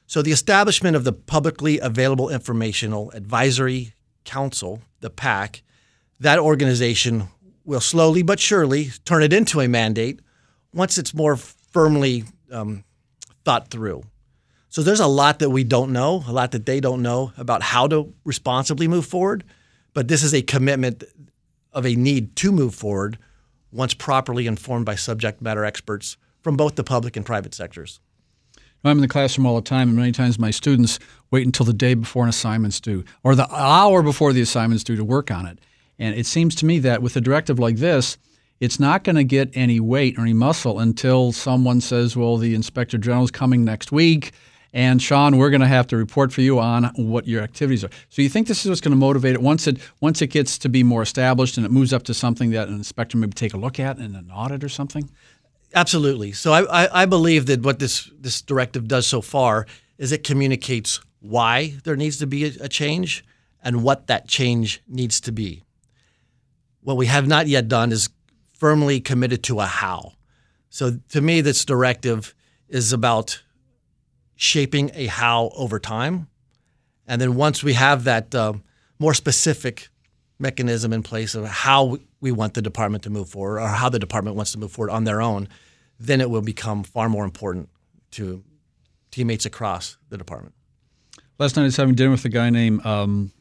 So 0.07 0.23
the 0.23 0.33
establishment 0.33 0.97
of 0.97 1.05
the 1.05 1.13
Publicly 1.13 1.79
Available 1.79 2.31
Informational 2.31 3.11
Advisory 3.11 3.95
Council, 4.25 4.81
the 5.01 5.11
PAC, 5.11 5.63
that 6.21 6.39
organization 6.39 7.29
will 7.65 7.81
slowly 7.81 8.23
but 8.23 8.41
surely 8.41 8.91
turn 9.05 9.23
it 9.23 9.33
into 9.33 9.61
a 9.61 9.69
mandate 9.69 10.21
once 10.73 10.97
it's 10.97 11.13
more 11.13 11.37
firmly 11.37 12.25
um, 12.51 12.85
thought 13.45 13.71
through. 13.71 14.03
So 14.71 14.83
there's 14.83 15.01
a 15.01 15.07
lot 15.07 15.39
that 15.39 15.51
we 15.51 15.65
don't 15.65 15.93
know, 15.93 16.25
a 16.27 16.33
lot 16.33 16.53
that 16.53 16.67
they 16.67 16.81
don't 16.81 17.03
know 17.03 17.33
about 17.37 17.63
how 17.63 17.87
to 17.89 18.13
responsibly 18.25 18.89
move 18.89 19.07
forward. 19.07 19.45
But 19.95 20.09
this 20.09 20.23
is 20.23 20.35
a 20.35 20.43
commitment 20.43 21.05
of 21.73 21.87
a 21.87 21.95
need 21.95 22.37
to 22.37 22.53
move 22.53 22.75
forward 22.75 23.19
once 23.73 23.95
properly 23.95 24.47
informed 24.47 24.87
by 24.87 24.95
subject 24.95 25.43
matter 25.43 25.65
experts 25.65 26.17
from 26.49 26.57
both 26.57 26.77
the 26.77 26.83
public 26.83 27.15
and 27.15 27.27
private 27.27 27.53
sectors. 27.53 28.01
I'm 28.83 28.97
in 28.97 29.03
the 29.03 29.07
classroom 29.07 29.47
all 29.47 29.57
the 29.57 29.61
time, 29.61 29.89
and 29.89 29.99
many 29.99 30.13
times 30.13 30.39
my 30.39 30.51
students 30.51 30.99
wait 31.31 31.45
until 31.45 31.67
the 31.67 31.75
day 31.75 31.93
before 31.93 32.23
an 32.23 32.31
assignment's 32.31 32.81
due 32.81 33.05
or 33.23 33.35
the 33.35 33.55
hour 33.55 34.03
before 34.03 34.33
the 34.33 34.41
assignment's 34.41 34.83
due 34.83 34.97
to 34.97 35.05
work 35.05 35.31
on 35.31 35.45
it. 35.45 35.59
And 35.99 36.15
it 36.15 36.25
seems 36.25 36.55
to 36.55 36.65
me 36.65 36.79
that 36.79 37.03
with 37.03 37.15
a 37.17 37.21
directive 37.21 37.59
like 37.59 37.77
this, 37.77 38.17
it's 38.61 38.81
not 38.81 39.05
going 39.05 39.17
to 39.17 39.25
get 39.25 39.51
any 39.53 39.79
weight 39.79 40.17
or 40.17 40.23
any 40.23 40.33
muscle 40.33 40.79
until 40.79 41.33
someone 41.33 41.83
says, 41.83 42.17
well, 42.17 42.39
the 42.39 42.55
inspector 42.55 42.97
general's 42.97 43.31
coming 43.31 43.63
next 43.63 43.93
week 43.93 44.33
And 44.73 45.01
Sean, 45.01 45.39
we're 45.39 45.51
going 45.51 45.63
to 45.63 45.67
have 45.67 45.87
to 45.89 45.97
report 45.97 46.33
for 46.33 46.43
you 46.43 46.61
on 46.61 46.85
what 46.97 47.27
your 47.27 47.43
activities 47.43 47.85
are. 47.85 47.91
So 48.11 48.21
you 48.21 48.29
think 48.29 48.47
this 48.49 48.65
is 48.65 48.69
what's 48.69 48.81
going 48.81 48.93
to 48.93 48.99
motivate 48.99 49.35
it 49.35 49.41
once 49.41 49.67
it 49.67 49.79
once 50.01 50.21
it 50.21 50.27
gets 50.29 50.59
to 50.59 50.69
be 50.69 50.83
more 50.83 51.03
established 51.03 51.57
and 51.57 51.65
it 51.65 51.73
moves 51.73 51.93
up 51.93 52.03
to 52.05 52.15
something 52.15 52.51
that 52.51 52.69
an 52.69 52.75
inspector 52.75 53.17
maybe 53.17 53.33
take 53.33 53.55
a 53.55 53.57
look 53.57 53.81
at 53.81 53.99
in 53.99 54.15
an 54.15 54.31
audit 54.31 54.63
or 54.63 54.69
something? 54.69 55.09
Absolutely. 55.75 56.33
So 56.33 56.53
I, 56.53 56.85
I, 56.85 57.03
I 57.03 57.07
believe 57.07 57.47
that 57.47 57.63
what 57.63 57.79
this 57.79 58.11
this 58.19 58.41
directive 58.41 58.89
does 58.89 59.07
so 59.07 59.21
far 59.21 59.67
is 59.99 60.13
it 60.13 60.25
communicates 60.25 61.01
why 61.21 61.75
there 61.85 61.97
needs 61.97 62.19
to 62.19 62.27
be 62.27 62.45
a, 62.45 62.69
change 62.69 63.25
and 63.63 63.83
what 63.83 64.07
that 64.07 64.29
change 64.29 64.81
needs 64.89 65.21
to 65.21 65.33
be. 65.33 65.65
What 66.81 66.97
we 66.97 67.07
have 67.07 67.27
not 67.27 67.49
yet 67.49 67.69
done 67.69 67.93
is 67.93 68.09
firmly 68.55 69.01
committed 69.01 69.43
to 69.45 69.61
a 69.61 69.67
how. 69.67 70.13
So 70.71 70.99
to 71.11 71.21
me, 71.21 71.41
this 71.41 71.65
directive 71.65 72.35
is 72.69 72.93
about 72.93 73.43
shaping 74.37 74.91
a 74.95 75.07
how 75.07 75.51
over 75.57 75.79
time. 75.79 76.29
And 77.07 77.21
then 77.21 77.35
once 77.35 77.65
we 77.65 77.73
have 77.73 78.05
that 78.05 78.35
uh, 78.35 78.55
more 78.99 79.15
specific 79.15 79.89
mechanism 80.39 80.93
in 80.93 81.03
place 81.03 81.35
of 81.35 81.47
how 81.47 81.99
we 82.21 82.33
want 82.33 82.55
the 82.55 82.63
department 82.63 83.05
to 83.05 83.11
move 83.11 83.29
forward 83.29 83.61
or 83.61 83.69
how 83.69 83.89
the 83.89 83.99
department 83.99 84.37
wants 84.37 84.53
to 84.53 84.59
move 84.59 84.73
forward 84.73 84.91
on 84.91 85.05
their 85.05 85.21
own, 85.21 85.49
then 86.01 86.21
it 86.21 86.31
will 86.31 86.43
become 86.43 86.83
far 86.83 87.09
more 87.09 87.25
important 87.25 87.69
to 88.13 88.43
teammates 89.11 89.47
across 89.47 89.97
the 90.09 90.19
department. 90.19 90.55
Last 91.39 91.57
night 91.57 91.63
I 91.63 91.67
was 91.67 91.77
having 91.77 91.95
dinner 91.95 92.11
with 92.11 92.25
a 92.25 92.29
guy 92.29 92.51
named 92.51 92.85
um, 92.85 93.33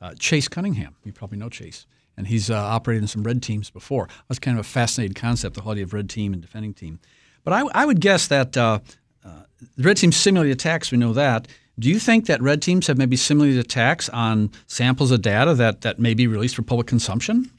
uh, 0.00 0.14
Chase 0.18 0.48
Cunningham. 0.48 0.96
You 1.04 1.12
probably 1.12 1.38
know 1.38 1.48
Chase. 1.48 1.86
And 2.18 2.26
he's 2.26 2.50
uh, 2.50 2.56
operated 2.56 3.02
in 3.04 3.08
some 3.08 3.22
red 3.22 3.42
teams 3.42 3.68
before. 3.70 4.08
That's 4.28 4.38
kind 4.38 4.58
of 4.58 4.64
a 4.64 4.68
fascinating 4.68 5.14
concept, 5.14 5.54
the 5.54 5.60
whole 5.60 5.72
idea 5.72 5.84
of 5.84 5.92
red 5.92 6.08
team 6.08 6.32
and 6.32 6.40
defending 6.40 6.72
team. 6.72 6.98
But 7.44 7.52
I, 7.52 7.62
I 7.74 7.84
would 7.84 8.00
guess 8.00 8.26
that 8.28 8.56
uh, 8.56 8.80
uh, 9.24 9.42
the 9.76 9.82
red 9.82 9.98
teams 9.98 10.16
simulate 10.16 10.50
attacks. 10.50 10.90
We 10.90 10.98
know 10.98 11.12
that. 11.12 11.46
Do 11.78 11.90
you 11.90 11.98
think 11.98 12.26
that 12.26 12.40
red 12.40 12.62
teams 12.62 12.86
have 12.86 12.96
maybe 12.96 13.16
simulated 13.16 13.60
attacks 13.60 14.08
on 14.08 14.50
samples 14.66 15.10
of 15.10 15.20
data 15.20 15.54
that, 15.54 15.82
that 15.82 15.98
may 15.98 16.14
be 16.14 16.26
released 16.26 16.56
for 16.56 16.62
public 16.62 16.86
consumption? 16.86 17.50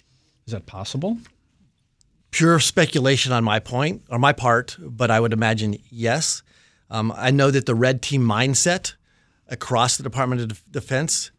Is 0.48 0.54
that 0.54 0.66
possible? 0.66 1.18
Pure 2.32 2.62
speculation 2.62 3.34
on 3.34 3.44
my 3.44 3.60
point 3.60 4.04
or 4.10 4.18
my 4.18 4.32
part, 4.32 4.78
but 4.80 5.12
I 5.12 5.20
would 5.20 5.34
imagine 5.34 5.78
yes. 5.90 6.42
Um, 6.90 7.14
I 7.16 7.32
know 7.32 7.52
that 7.52 7.66
the 7.66 7.76
red 7.76 8.02
team 8.02 8.24
mindset 8.24 8.94
across 9.50 9.98
the 9.98 10.04
Department 10.04 10.42
of 10.42 10.72
Defense 10.72 11.32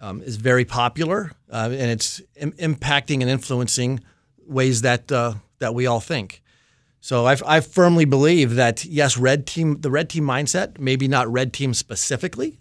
um, 0.00 0.22
is 0.22 0.36
very 0.36 0.64
popular, 0.64 1.32
uh, 1.50 1.70
and 1.72 1.90
it's 1.90 2.20
Im- 2.36 2.52
impacting 2.52 3.20
and 3.20 3.28
influencing 3.28 4.00
ways 4.46 4.82
that 4.82 5.10
uh, 5.10 5.34
that 5.58 5.74
we 5.74 5.86
all 5.86 6.00
think. 6.00 6.42
So 7.00 7.26
I, 7.26 7.36
I 7.44 7.60
firmly 7.60 8.04
believe 8.04 8.54
that 8.54 8.84
yes, 8.84 9.16
red 9.16 9.44
team, 9.44 9.80
the 9.80 9.90
red 9.90 10.08
team 10.08 10.24
mindset, 10.24 10.78
maybe 10.78 11.08
not 11.08 11.30
red 11.32 11.52
team 11.52 11.74
specifically, 11.74 12.60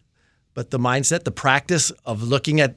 but 0.56 0.72
the 0.72 0.80
mindset, 0.80 1.26
the 1.26 1.32
practice 1.32 1.92
of 2.06 2.24
looking 2.24 2.60
at 2.60 2.76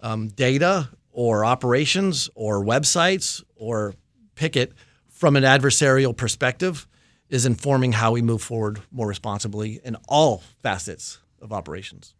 um, 0.00 0.28
data 0.28 0.88
or 1.12 1.44
operations 1.44 2.28
or 2.34 2.64
websites 2.64 3.42
or 3.56 3.94
pick 4.34 4.56
it 4.56 4.72
from 5.10 5.36
an 5.36 5.44
adversarial 5.44 6.16
perspective 6.16 6.86
is 7.28 7.46
informing 7.46 7.92
how 7.92 8.12
we 8.12 8.22
move 8.22 8.42
forward 8.42 8.80
more 8.90 9.06
responsibly 9.06 9.80
in 9.84 9.96
all 10.08 10.42
facets 10.62 11.18
of 11.40 11.52
operations. 11.52 12.14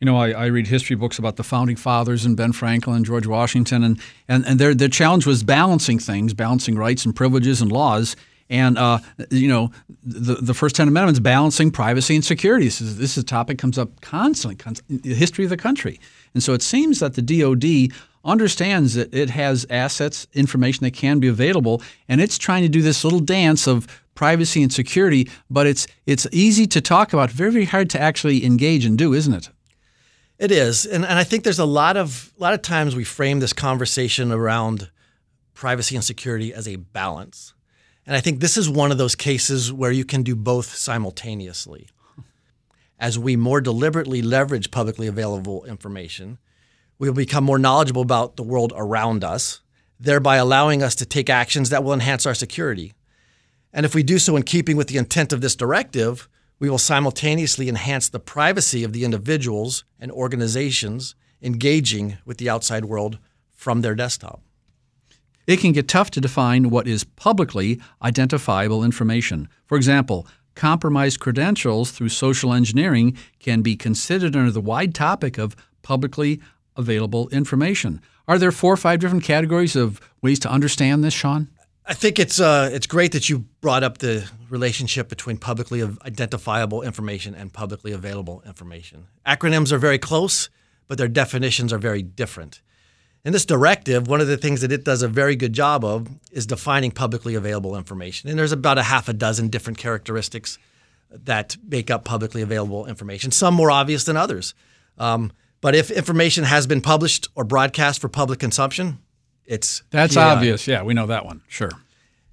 You 0.00 0.06
know, 0.06 0.16
I, 0.16 0.30
I, 0.32 0.46
read 0.46 0.66
history 0.66 0.96
books 0.96 1.18
about 1.18 1.36
the 1.36 1.42
founding 1.42 1.76
fathers 1.76 2.24
and 2.24 2.36
Ben 2.36 2.52
Franklin 2.52 3.04
George 3.04 3.26
Washington, 3.26 3.84
and, 3.84 4.00
and, 4.28 4.44
and 4.44 4.58
their, 4.58 4.74
their 4.74 4.88
challenge 4.88 5.24
was 5.24 5.42
balancing 5.42 5.98
things, 5.98 6.34
balancing 6.34 6.76
rights 6.76 7.06
and 7.06 7.14
privileges 7.14 7.62
and 7.62 7.70
laws. 7.70 8.16
And, 8.50 8.76
uh, 8.76 8.98
you 9.30 9.48
know, 9.48 9.70
the, 10.02 10.34
the 10.34 10.54
first 10.54 10.76
10 10.76 10.86
amendments, 10.88 11.18
balancing 11.18 11.70
privacy 11.70 12.14
and 12.14 12.24
security. 12.24 12.66
This 12.66 12.80
is, 12.80 12.98
this 12.98 13.16
is 13.16 13.24
a 13.24 13.26
topic 13.26 13.58
comes 13.58 13.78
up 13.78 14.00
constantly, 14.00 14.56
constantly, 14.56 14.98
the 14.98 15.14
history 15.14 15.44
of 15.44 15.50
the 15.50 15.56
country. 15.56 15.98
And 16.34 16.42
so 16.42 16.52
it 16.52 16.62
seems 16.62 17.00
that 17.00 17.14
the 17.14 17.22
DOD 17.22 17.96
understands 18.24 18.94
that 18.94 19.14
it 19.14 19.30
has 19.30 19.66
assets, 19.70 20.26
information 20.32 20.84
that 20.84 20.92
can 20.92 21.20
be 21.20 21.28
available, 21.28 21.82
and 22.08 22.20
it's 22.20 22.38
trying 22.38 22.62
to 22.62 22.68
do 22.68 22.82
this 22.82 23.04
little 23.04 23.20
dance 23.20 23.66
of 23.66 23.86
privacy 24.14 24.62
and 24.62 24.72
security, 24.72 25.28
but 25.50 25.66
it's 25.66 25.86
it's 26.06 26.26
easy 26.32 26.66
to 26.68 26.80
talk 26.80 27.12
about, 27.12 27.30
very, 27.30 27.50
very 27.50 27.64
hard 27.64 27.90
to 27.90 28.00
actually 28.00 28.44
engage 28.44 28.84
and 28.84 28.96
do, 28.96 29.12
isn't 29.12 29.34
it? 29.34 29.50
It 30.38 30.50
is. 30.50 30.86
And 30.86 31.04
and 31.04 31.18
I 31.18 31.24
think 31.24 31.44
there's 31.44 31.58
a 31.58 31.64
lot 31.64 31.96
of 31.96 32.32
a 32.38 32.42
lot 32.42 32.54
of 32.54 32.62
times 32.62 32.96
we 32.96 33.04
frame 33.04 33.40
this 33.40 33.52
conversation 33.52 34.32
around 34.32 34.90
privacy 35.54 35.94
and 35.94 36.04
security 36.04 36.52
as 36.52 36.66
a 36.66 36.76
balance. 36.76 37.53
And 38.06 38.16
I 38.16 38.20
think 38.20 38.40
this 38.40 38.56
is 38.56 38.68
one 38.68 38.92
of 38.92 38.98
those 38.98 39.14
cases 39.14 39.72
where 39.72 39.92
you 39.92 40.04
can 40.04 40.22
do 40.22 40.36
both 40.36 40.74
simultaneously. 40.74 41.88
As 42.98 43.18
we 43.18 43.36
more 43.36 43.60
deliberately 43.60 44.22
leverage 44.22 44.70
publicly 44.70 45.06
available 45.06 45.64
information, 45.64 46.38
we 46.98 47.08
will 47.08 47.16
become 47.16 47.44
more 47.44 47.58
knowledgeable 47.58 48.02
about 48.02 48.36
the 48.36 48.42
world 48.42 48.72
around 48.76 49.24
us, 49.24 49.60
thereby 49.98 50.36
allowing 50.36 50.82
us 50.82 50.94
to 50.96 51.06
take 51.06 51.30
actions 51.30 51.70
that 51.70 51.82
will 51.82 51.92
enhance 51.92 52.26
our 52.26 52.34
security. 52.34 52.92
And 53.72 53.84
if 53.84 53.94
we 53.94 54.02
do 54.02 54.18
so 54.18 54.36
in 54.36 54.44
keeping 54.44 54.76
with 54.76 54.88
the 54.88 54.98
intent 54.98 55.32
of 55.32 55.40
this 55.40 55.56
directive, 55.56 56.28
we 56.58 56.70
will 56.70 56.78
simultaneously 56.78 57.68
enhance 57.68 58.08
the 58.08 58.20
privacy 58.20 58.84
of 58.84 58.92
the 58.92 59.04
individuals 59.04 59.84
and 59.98 60.12
organizations 60.12 61.14
engaging 61.42 62.18
with 62.24 62.38
the 62.38 62.48
outside 62.48 62.84
world 62.84 63.18
from 63.52 63.80
their 63.80 63.94
desktop. 63.94 64.40
It 65.46 65.60
can 65.60 65.72
get 65.72 65.88
tough 65.88 66.10
to 66.12 66.20
define 66.20 66.70
what 66.70 66.88
is 66.88 67.04
publicly 67.04 67.80
identifiable 68.02 68.82
information. 68.82 69.48
For 69.66 69.76
example, 69.76 70.26
compromised 70.54 71.20
credentials 71.20 71.90
through 71.90 72.08
social 72.08 72.52
engineering 72.52 73.16
can 73.40 73.60
be 73.60 73.76
considered 73.76 74.36
under 74.36 74.50
the 74.50 74.60
wide 74.60 74.94
topic 74.94 75.36
of 75.38 75.54
publicly 75.82 76.40
available 76.76 77.28
information. 77.28 78.00
Are 78.26 78.38
there 78.38 78.52
four 78.52 78.72
or 78.72 78.76
five 78.76 79.00
different 79.00 79.24
categories 79.24 79.76
of 79.76 80.00
ways 80.22 80.38
to 80.40 80.50
understand 80.50 81.04
this, 81.04 81.12
Sean? 81.12 81.48
I 81.86 81.92
think 81.92 82.18
it's 82.18 82.40
uh, 82.40 82.70
it's 82.72 82.86
great 82.86 83.12
that 83.12 83.28
you 83.28 83.40
brought 83.60 83.82
up 83.82 83.98
the 83.98 84.26
relationship 84.48 85.10
between 85.10 85.36
publicly 85.36 85.82
identifiable 85.82 86.80
information 86.80 87.34
and 87.34 87.52
publicly 87.52 87.92
available 87.92 88.42
information. 88.46 89.06
Acronyms 89.26 89.70
are 89.70 89.78
very 89.78 89.98
close, 89.98 90.48
but 90.88 90.96
their 90.96 91.08
definitions 91.08 91.74
are 91.74 91.78
very 91.78 92.02
different. 92.02 92.62
In 93.24 93.32
this 93.32 93.46
directive, 93.46 94.06
one 94.06 94.20
of 94.20 94.26
the 94.26 94.36
things 94.36 94.60
that 94.60 94.70
it 94.70 94.84
does 94.84 95.02
a 95.02 95.08
very 95.08 95.34
good 95.34 95.54
job 95.54 95.82
of 95.84 96.08
is 96.30 96.46
defining 96.46 96.90
publicly 96.90 97.34
available 97.34 97.74
information. 97.76 98.28
And 98.28 98.38
there's 98.38 98.52
about 98.52 98.76
a 98.76 98.82
half 98.82 99.08
a 99.08 99.14
dozen 99.14 99.48
different 99.48 99.78
characteristics 99.78 100.58
that 101.10 101.56
make 101.66 101.90
up 101.90 102.04
publicly 102.04 102.42
available 102.42 102.86
information, 102.86 103.30
some 103.30 103.54
more 103.54 103.70
obvious 103.70 104.04
than 104.04 104.16
others. 104.16 104.54
Um, 104.98 105.32
but 105.62 105.74
if 105.74 105.90
information 105.90 106.44
has 106.44 106.66
been 106.66 106.82
published 106.82 107.28
or 107.34 107.44
broadcast 107.44 108.00
for 108.00 108.08
public 108.08 108.40
consumption, 108.40 108.98
it's 109.46 109.82
that's 109.90 110.14
PAI. 110.14 110.32
obvious. 110.34 110.66
Yeah, 110.66 110.82
we 110.82 110.92
know 110.92 111.06
that 111.06 111.24
one. 111.24 111.40
Sure. 111.48 111.70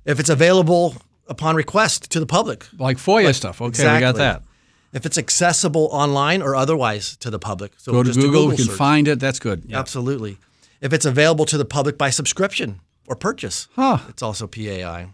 If 0.04 0.20
it's 0.20 0.30
available 0.30 0.96
upon 1.28 1.56
request 1.56 2.12
to 2.12 2.20
the 2.20 2.26
public, 2.26 2.68
like 2.78 2.98
FOIA 2.98 3.26
like, 3.26 3.36
stuff. 3.36 3.62
Okay, 3.62 3.70
exactly. 3.70 3.96
we 3.96 4.02
got 4.02 4.16
that. 4.18 4.44
If 4.92 5.06
it's 5.06 5.18
accessible 5.18 5.88
online 5.94 6.42
or 6.42 6.54
otherwise 6.54 7.16
to 7.18 7.30
the 7.30 7.40
public, 7.40 7.72
so 7.78 7.94
go 7.94 8.04
to 8.04 8.12
Google, 8.12 8.30
Google, 8.30 8.48
we 8.50 8.58
can 8.58 8.68
find 8.68 9.08
it. 9.08 9.22
That's 9.22 9.40
good. 9.40 9.64
Yeah. 9.66 9.80
Absolutely. 9.80 10.38
If 10.82 10.94
it's 10.94 11.06
available 11.06 11.46
to 11.46 11.58
the 11.58 11.66
public 11.66 11.98
by 11.98 12.10
subscription 12.10 12.82
or 13.08 13.16
purchase, 13.16 13.68
huh. 13.76 14.00
it's 14.10 14.22
also 14.22 14.48
PAI. 14.48 15.14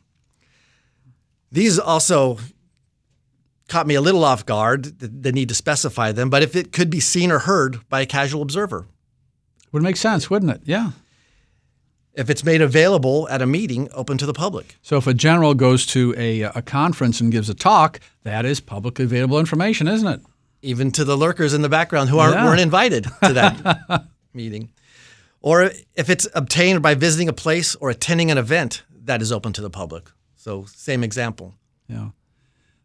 These 1.51 1.77
also 1.77 2.39
caught 3.67 3.88
me 3.88 3.95
a 3.95 4.01
little 4.01 4.24
off 4.24 4.45
guard, 4.45 5.00
the, 5.00 5.07
the 5.07 5.31
need 5.31 5.50
to 5.50 5.55
specify 5.55 6.12
them, 6.12 6.29
but 6.29 6.41
if 6.41 6.55
it 6.55 6.71
could 6.71 6.89
be 6.89 7.01
seen 7.01 7.31
or 7.31 7.39
heard 7.39 7.88
by 7.89 8.01
a 8.01 8.05
casual 8.05 8.41
observer. 8.41 8.88
Would 9.74 9.83
make 9.83 9.97
sense, 9.97 10.29
wouldn't 10.29 10.51
it? 10.51 10.62
Yeah 10.63 10.91
if 12.17 12.31
it's 12.31 12.43
made 12.43 12.62
available 12.62 13.29
at 13.29 13.41
a 13.41 13.45
meeting 13.45 13.88
open 13.93 14.17
to 14.17 14.25
the 14.25 14.33
public. 14.33 14.75
So 14.81 14.97
if 14.97 15.05
a 15.07 15.13
general 15.13 15.53
goes 15.53 15.86
to 15.88 16.15
a, 16.17 16.41
a 16.41 16.62
conference 16.63 17.21
and 17.21 17.31
gives 17.31 17.47
a 17.47 17.53
talk, 17.53 18.00
that 18.24 18.43
is 18.43 18.59
publicly 18.59 19.05
available 19.05 19.39
information, 19.39 19.88
isn't 19.88 20.07
it? 20.07 20.21
Even 20.63 20.91
to 20.93 21.05
the 21.05 21.15
lurkers 21.15 21.53
in 21.53 21.62
the 21.62 21.69
background 21.69 22.09
who 22.09 22.17
aren't, 22.17 22.36
yeah. 22.36 22.45
weren't 22.45 22.59
invited 22.59 23.03
to 23.24 23.33
that 23.33 24.05
meeting. 24.33 24.71
Or 25.41 25.72
if 25.96 26.10
it's 26.10 26.27
obtained 26.34 26.82
by 26.82 26.96
visiting 26.96 27.29
a 27.29 27.34
place 27.34 27.75
or 27.75 27.89
attending 27.89 28.32
an 28.32 28.38
event 28.38 28.84
that 29.03 29.22
is 29.22 29.32
open 29.32 29.53
to 29.53 29.62
the 29.62 29.70
public. 29.70 30.12
So 30.36 30.65
same 30.65 31.03
example. 31.03 31.56
Yeah. 31.88 32.10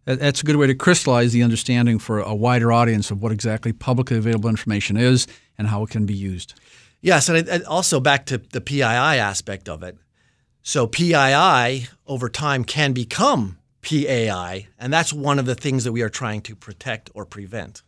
That's 0.05 0.41
a 0.41 0.45
good 0.45 0.57
way 0.57 0.67
to 0.67 0.75
crystallize 0.75 1.33
the 1.33 1.43
understanding 1.43 1.99
for 1.99 2.19
a 2.19 2.35
wider 2.35 2.73
audience 2.73 3.11
of 3.11 3.23
what 3.23 3.31
exactly 3.31 3.73
publicly 3.73 4.17
available 4.17 4.51
information 4.51 4.97
is 4.97 5.29
and 5.57 5.69
how 5.69 5.85
it 5.85 5.91
can 5.91 6.07
be 6.07 6.15
used. 6.15 6.55
Yes, 7.01 7.29
and 7.29 7.65
also 7.65 8.01
back 8.01 8.27
to 8.27 8.39
the 8.39 8.61
PII 8.61 8.83
aspect 8.83 9.69
of 9.69 9.83
it. 9.83 9.97
So 10.63 10.87
PII 10.87 11.89
over 12.07 12.29
time 12.29 12.65
can 12.65 12.93
become 12.93 13.59
PAI, 13.83 14.69
and 14.79 14.93
that's 14.93 15.13
one 15.13 15.39
of 15.39 15.47
the 15.47 15.57
things 15.57 15.85
that 15.85 15.93
we 15.93 16.03
are 16.03 16.09
trying 16.09 16.41
to 16.43 16.57
protect 16.57 17.11
or 17.15 17.25
prevent. 17.25 17.83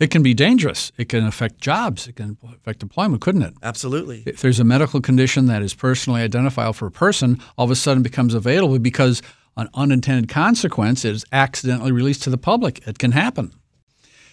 It 0.00 0.10
can 0.10 0.22
be 0.22 0.32
dangerous. 0.32 0.92
It 0.96 1.10
can 1.10 1.26
affect 1.26 1.60
jobs. 1.60 2.08
It 2.08 2.16
can 2.16 2.38
affect 2.42 2.82
employment, 2.82 3.20
couldn't 3.20 3.42
it? 3.42 3.54
Absolutely. 3.62 4.22
If 4.24 4.40
there's 4.40 4.58
a 4.58 4.64
medical 4.64 5.02
condition 5.02 5.44
that 5.46 5.60
is 5.60 5.74
personally 5.74 6.22
identifiable 6.22 6.72
for 6.72 6.86
a 6.86 6.90
person, 6.90 7.38
all 7.58 7.66
of 7.66 7.70
a 7.70 7.76
sudden 7.76 8.02
becomes 8.02 8.32
available 8.32 8.78
because 8.78 9.20
an 9.58 9.68
unintended 9.74 10.30
consequence 10.30 11.04
is 11.04 11.26
accidentally 11.32 11.92
released 11.92 12.22
to 12.22 12.30
the 12.30 12.38
public. 12.38 12.86
It 12.88 12.98
can 12.98 13.12
happen. 13.12 13.52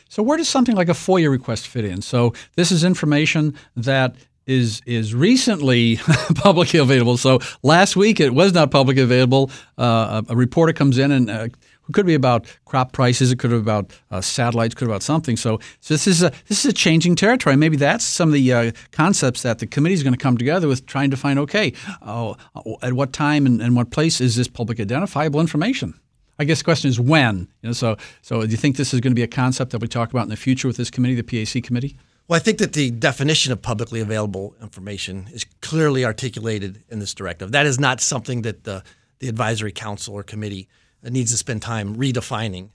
So 0.08 0.24
where 0.24 0.38
does 0.38 0.48
something 0.48 0.76
like 0.76 0.88
a 0.88 0.94
FOIA 0.94 1.30
request 1.30 1.68
fit 1.68 1.84
in? 1.84 2.02
So 2.02 2.34
this 2.56 2.72
is 2.72 2.86
information 2.86 3.54
that 3.76 4.16
is 4.46 4.82
is 4.86 5.14
recently 5.14 5.98
publicly 6.36 6.80
available. 6.80 7.18
So 7.18 7.40
last 7.62 7.98
week 7.98 8.22
it 8.22 8.34
was 8.34 8.54
not 8.54 8.72
publicly 8.72 9.04
available. 9.04 9.52
Uh, 9.78 10.24
a, 10.30 10.32
a, 10.32 10.36
reporter 10.38 10.72
comes 10.72 10.98
in 10.98 11.12
and 11.12 11.30
uh, 11.30 11.50
it 11.88 11.94
could 11.94 12.06
be 12.06 12.14
about 12.14 12.46
crop 12.66 12.92
prices. 12.92 13.32
It 13.32 13.40
could 13.40 13.52
be 13.52 13.58
about 13.58 13.92
uh, 14.12 14.22
satellites. 14.22 14.76
Could 14.76 14.86
be 14.86 14.92
about 14.92 15.04
something. 15.04 15.38
So, 15.38 15.60
so 15.80 15.94
this 15.94 16.08
is 16.08 16.24
a 16.24 16.32
this 16.48 16.66
is 16.66 16.72
a 16.72 16.74
changing 16.74 17.16
territory. 17.16 17.56
Maybe 17.56 17.78
that's 17.78 18.06
some 18.06 18.30
of 18.30 18.34
the 18.34 18.54
uh, 18.54 18.72
concepts 18.92 19.44
that 19.44 19.60
the 19.60 19.68
committee 19.68 19.94
is 19.94 20.04
going 20.04 20.14
to 20.14 20.20
come 20.20 20.38
together 20.38 20.68
with, 20.68 20.86
trying 20.86 21.12
to 21.12 21.18
find. 21.18 21.40
Okay, 21.40 21.74
uh, 22.02 22.34
at 22.82 22.94
what 22.94 23.14
time 23.14 23.46
and, 23.46 23.62
and 23.62 23.76
what 23.76 23.92
place 23.92 24.22
is 24.22 24.36
this 24.36 24.48
public 24.48 24.80
identifiable 24.80 25.40
information? 25.40 26.00
I 26.40 26.44
guess 26.44 26.60
the 26.60 26.66
question 26.66 26.90
is 26.90 27.00
when. 27.00 27.48
You 27.62 27.70
know, 27.70 27.74
so 27.74 27.98
so 28.22 28.42
do 28.42 28.48
you 28.48 28.58
think 28.58 28.76
this 28.76 28.94
is 28.94 29.00
going 29.00 29.12
to 29.12 29.16
be 29.16 29.24
a 29.24 29.28
concept 29.28 29.72
that 29.72 29.82
we 29.82 29.88
talk 29.88 30.12
about 30.12 30.24
in 30.24 30.30
the 30.30 30.38
future 30.38 30.68
with 30.68 30.78
this 30.78 30.92
committee, 30.92 31.20
the 31.20 31.24
PAC 31.24 31.64
committee? 31.64 31.98
Well, 32.28 32.36
I 32.36 32.44
think 32.44 32.58
that 32.58 32.74
the 32.74 32.92
definition 32.92 33.54
of 33.54 33.62
publicly 33.62 34.02
available 34.02 34.54
information 34.62 35.30
is 35.32 35.46
clearly 35.62 36.04
articulated 36.04 36.84
in 36.90 37.00
this 37.00 37.14
directive. 37.14 37.54
That 37.54 37.66
is 37.66 37.80
not 37.80 38.02
something 38.02 38.42
that 38.42 38.66
the, 38.66 38.84
the 39.20 39.30
advisory 39.30 39.72
council 39.72 40.14
or 40.14 40.24
committee 40.24 40.68
needs 41.14 41.32
to 41.32 41.38
spend 41.38 41.62
time 41.62 41.96
redefining. 41.96 42.70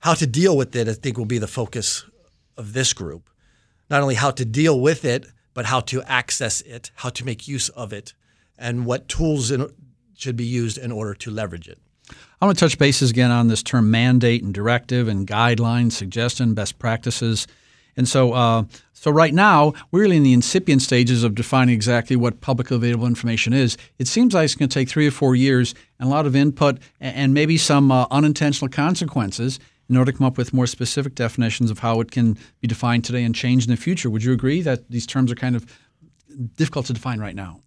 How 0.00 0.14
to 0.14 0.26
deal 0.26 0.56
with 0.56 0.74
it, 0.76 0.88
I 0.88 0.94
think, 0.94 1.18
will 1.18 1.24
be 1.24 1.38
the 1.38 1.46
focus 1.46 2.04
of 2.56 2.72
this 2.72 2.92
group. 2.92 3.28
Not 3.88 4.02
only 4.02 4.14
how 4.14 4.30
to 4.32 4.44
deal 4.44 4.80
with 4.80 5.04
it, 5.04 5.26
but 5.54 5.66
how 5.66 5.80
to 5.80 6.02
access 6.02 6.60
it, 6.62 6.90
how 6.96 7.08
to 7.10 7.24
make 7.24 7.48
use 7.48 7.68
of 7.70 7.92
it, 7.92 8.14
and 8.58 8.86
what 8.86 9.08
tools 9.08 9.50
in, 9.50 9.72
should 10.14 10.36
be 10.36 10.44
used 10.44 10.78
in 10.78 10.92
order 10.92 11.14
to 11.14 11.30
leverage 11.30 11.68
it. 11.68 11.78
I 12.40 12.46
want 12.46 12.58
to 12.58 12.64
touch 12.64 12.78
bases 12.78 13.10
again 13.10 13.30
on 13.30 13.48
this 13.48 13.62
term 13.62 13.90
mandate 13.90 14.42
and 14.42 14.52
directive 14.52 15.08
and 15.08 15.26
guidelines, 15.26 15.92
suggestion, 15.92 16.54
best 16.54 16.78
practices. 16.78 17.46
And 17.96 18.08
so, 18.08 18.32
uh, 18.32 18.64
so 18.92 19.10
right 19.10 19.32
now, 19.32 19.72
we're 19.90 20.00
really 20.00 20.16
in 20.16 20.22
the 20.22 20.32
incipient 20.32 20.82
stages 20.82 21.24
of 21.24 21.34
defining 21.34 21.74
exactly 21.74 22.16
what 22.16 22.40
publicly 22.40 22.76
available 22.76 23.06
information 23.06 23.52
is. 23.52 23.76
It 23.98 24.08
seems 24.08 24.34
like 24.34 24.44
it's 24.46 24.54
going 24.54 24.68
to 24.68 24.74
take 24.74 24.88
three 24.88 25.06
or 25.06 25.10
four 25.10 25.34
years 25.34 25.74
and 25.98 26.08
a 26.08 26.10
lot 26.10 26.26
of 26.26 26.36
input 26.36 26.78
and 27.00 27.32
maybe 27.32 27.56
some 27.56 27.90
uh, 27.90 28.06
unintentional 28.10 28.68
consequences 28.68 29.58
in 29.88 29.96
order 29.96 30.10
to 30.12 30.18
come 30.18 30.26
up 30.26 30.36
with 30.36 30.52
more 30.52 30.66
specific 30.66 31.14
definitions 31.14 31.70
of 31.70 31.78
how 31.78 32.00
it 32.00 32.10
can 32.10 32.36
be 32.60 32.68
defined 32.68 33.04
today 33.04 33.22
and 33.22 33.34
change 33.34 33.64
in 33.64 33.70
the 33.70 33.76
future. 33.76 34.10
Would 34.10 34.24
you 34.24 34.32
agree 34.32 34.60
that 34.62 34.90
these 34.90 35.06
terms 35.06 35.30
are 35.30 35.36
kind 35.36 35.54
of 35.56 35.64
difficult 36.56 36.86
to 36.86 36.92
define 36.92 37.20
right 37.20 37.34
now? 37.34 37.60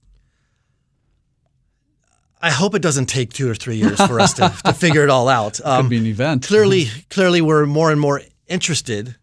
I 2.41 2.51
hope 2.51 2.73
it 2.73 2.81
doesn't 2.81 3.07
take 3.07 3.33
two 3.33 3.49
or 3.49 3.55
three 3.55 3.75
years 3.75 3.99
for 4.05 4.19
us 4.19 4.33
to, 4.35 4.53
to 4.65 4.73
figure 4.73 5.03
it 5.03 5.09
all 5.09 5.27
out. 5.27 5.59
Um, 5.69 5.83
Could 5.83 5.89
be 5.89 5.97
an 5.97 6.05
event. 6.05 6.47
Clearly, 6.47 6.87
clearly, 7.09 7.41
we're 7.41 7.65
more 7.65 7.91
and 7.91 7.99
more 7.99 8.21
interested 8.47 9.15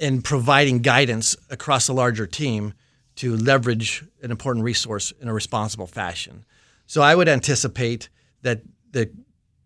in 0.00 0.22
providing 0.22 0.80
guidance 0.80 1.36
across 1.50 1.86
a 1.86 1.92
larger 1.92 2.26
team 2.26 2.72
to 3.16 3.36
leverage 3.36 4.02
an 4.22 4.30
important 4.30 4.64
resource 4.64 5.12
in 5.20 5.28
a 5.28 5.34
responsible 5.34 5.86
fashion. 5.86 6.44
So 6.86 7.02
I 7.02 7.14
would 7.14 7.28
anticipate 7.28 8.08
that 8.42 8.62
the 8.90 9.10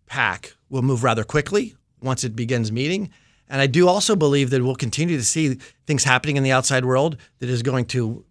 PAC 0.06 0.54
will 0.68 0.82
move 0.82 1.04
rather 1.04 1.22
quickly 1.22 1.76
once 2.02 2.24
it 2.24 2.34
begins 2.34 2.72
meeting. 2.72 3.10
And 3.48 3.60
I 3.60 3.68
do 3.68 3.86
also 3.86 4.16
believe 4.16 4.50
that 4.50 4.62
we'll 4.62 4.74
continue 4.74 5.16
to 5.16 5.24
see 5.24 5.54
things 5.86 6.02
happening 6.02 6.36
in 6.36 6.42
the 6.42 6.52
outside 6.52 6.84
world 6.84 7.16
that 7.38 7.48
is 7.48 7.62
going 7.62 7.86
to 7.86 8.24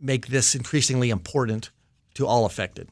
make 0.00 0.26
this 0.26 0.56
increasingly 0.56 1.10
important 1.10 1.70
to 2.14 2.26
all 2.26 2.46
affected. 2.46 2.88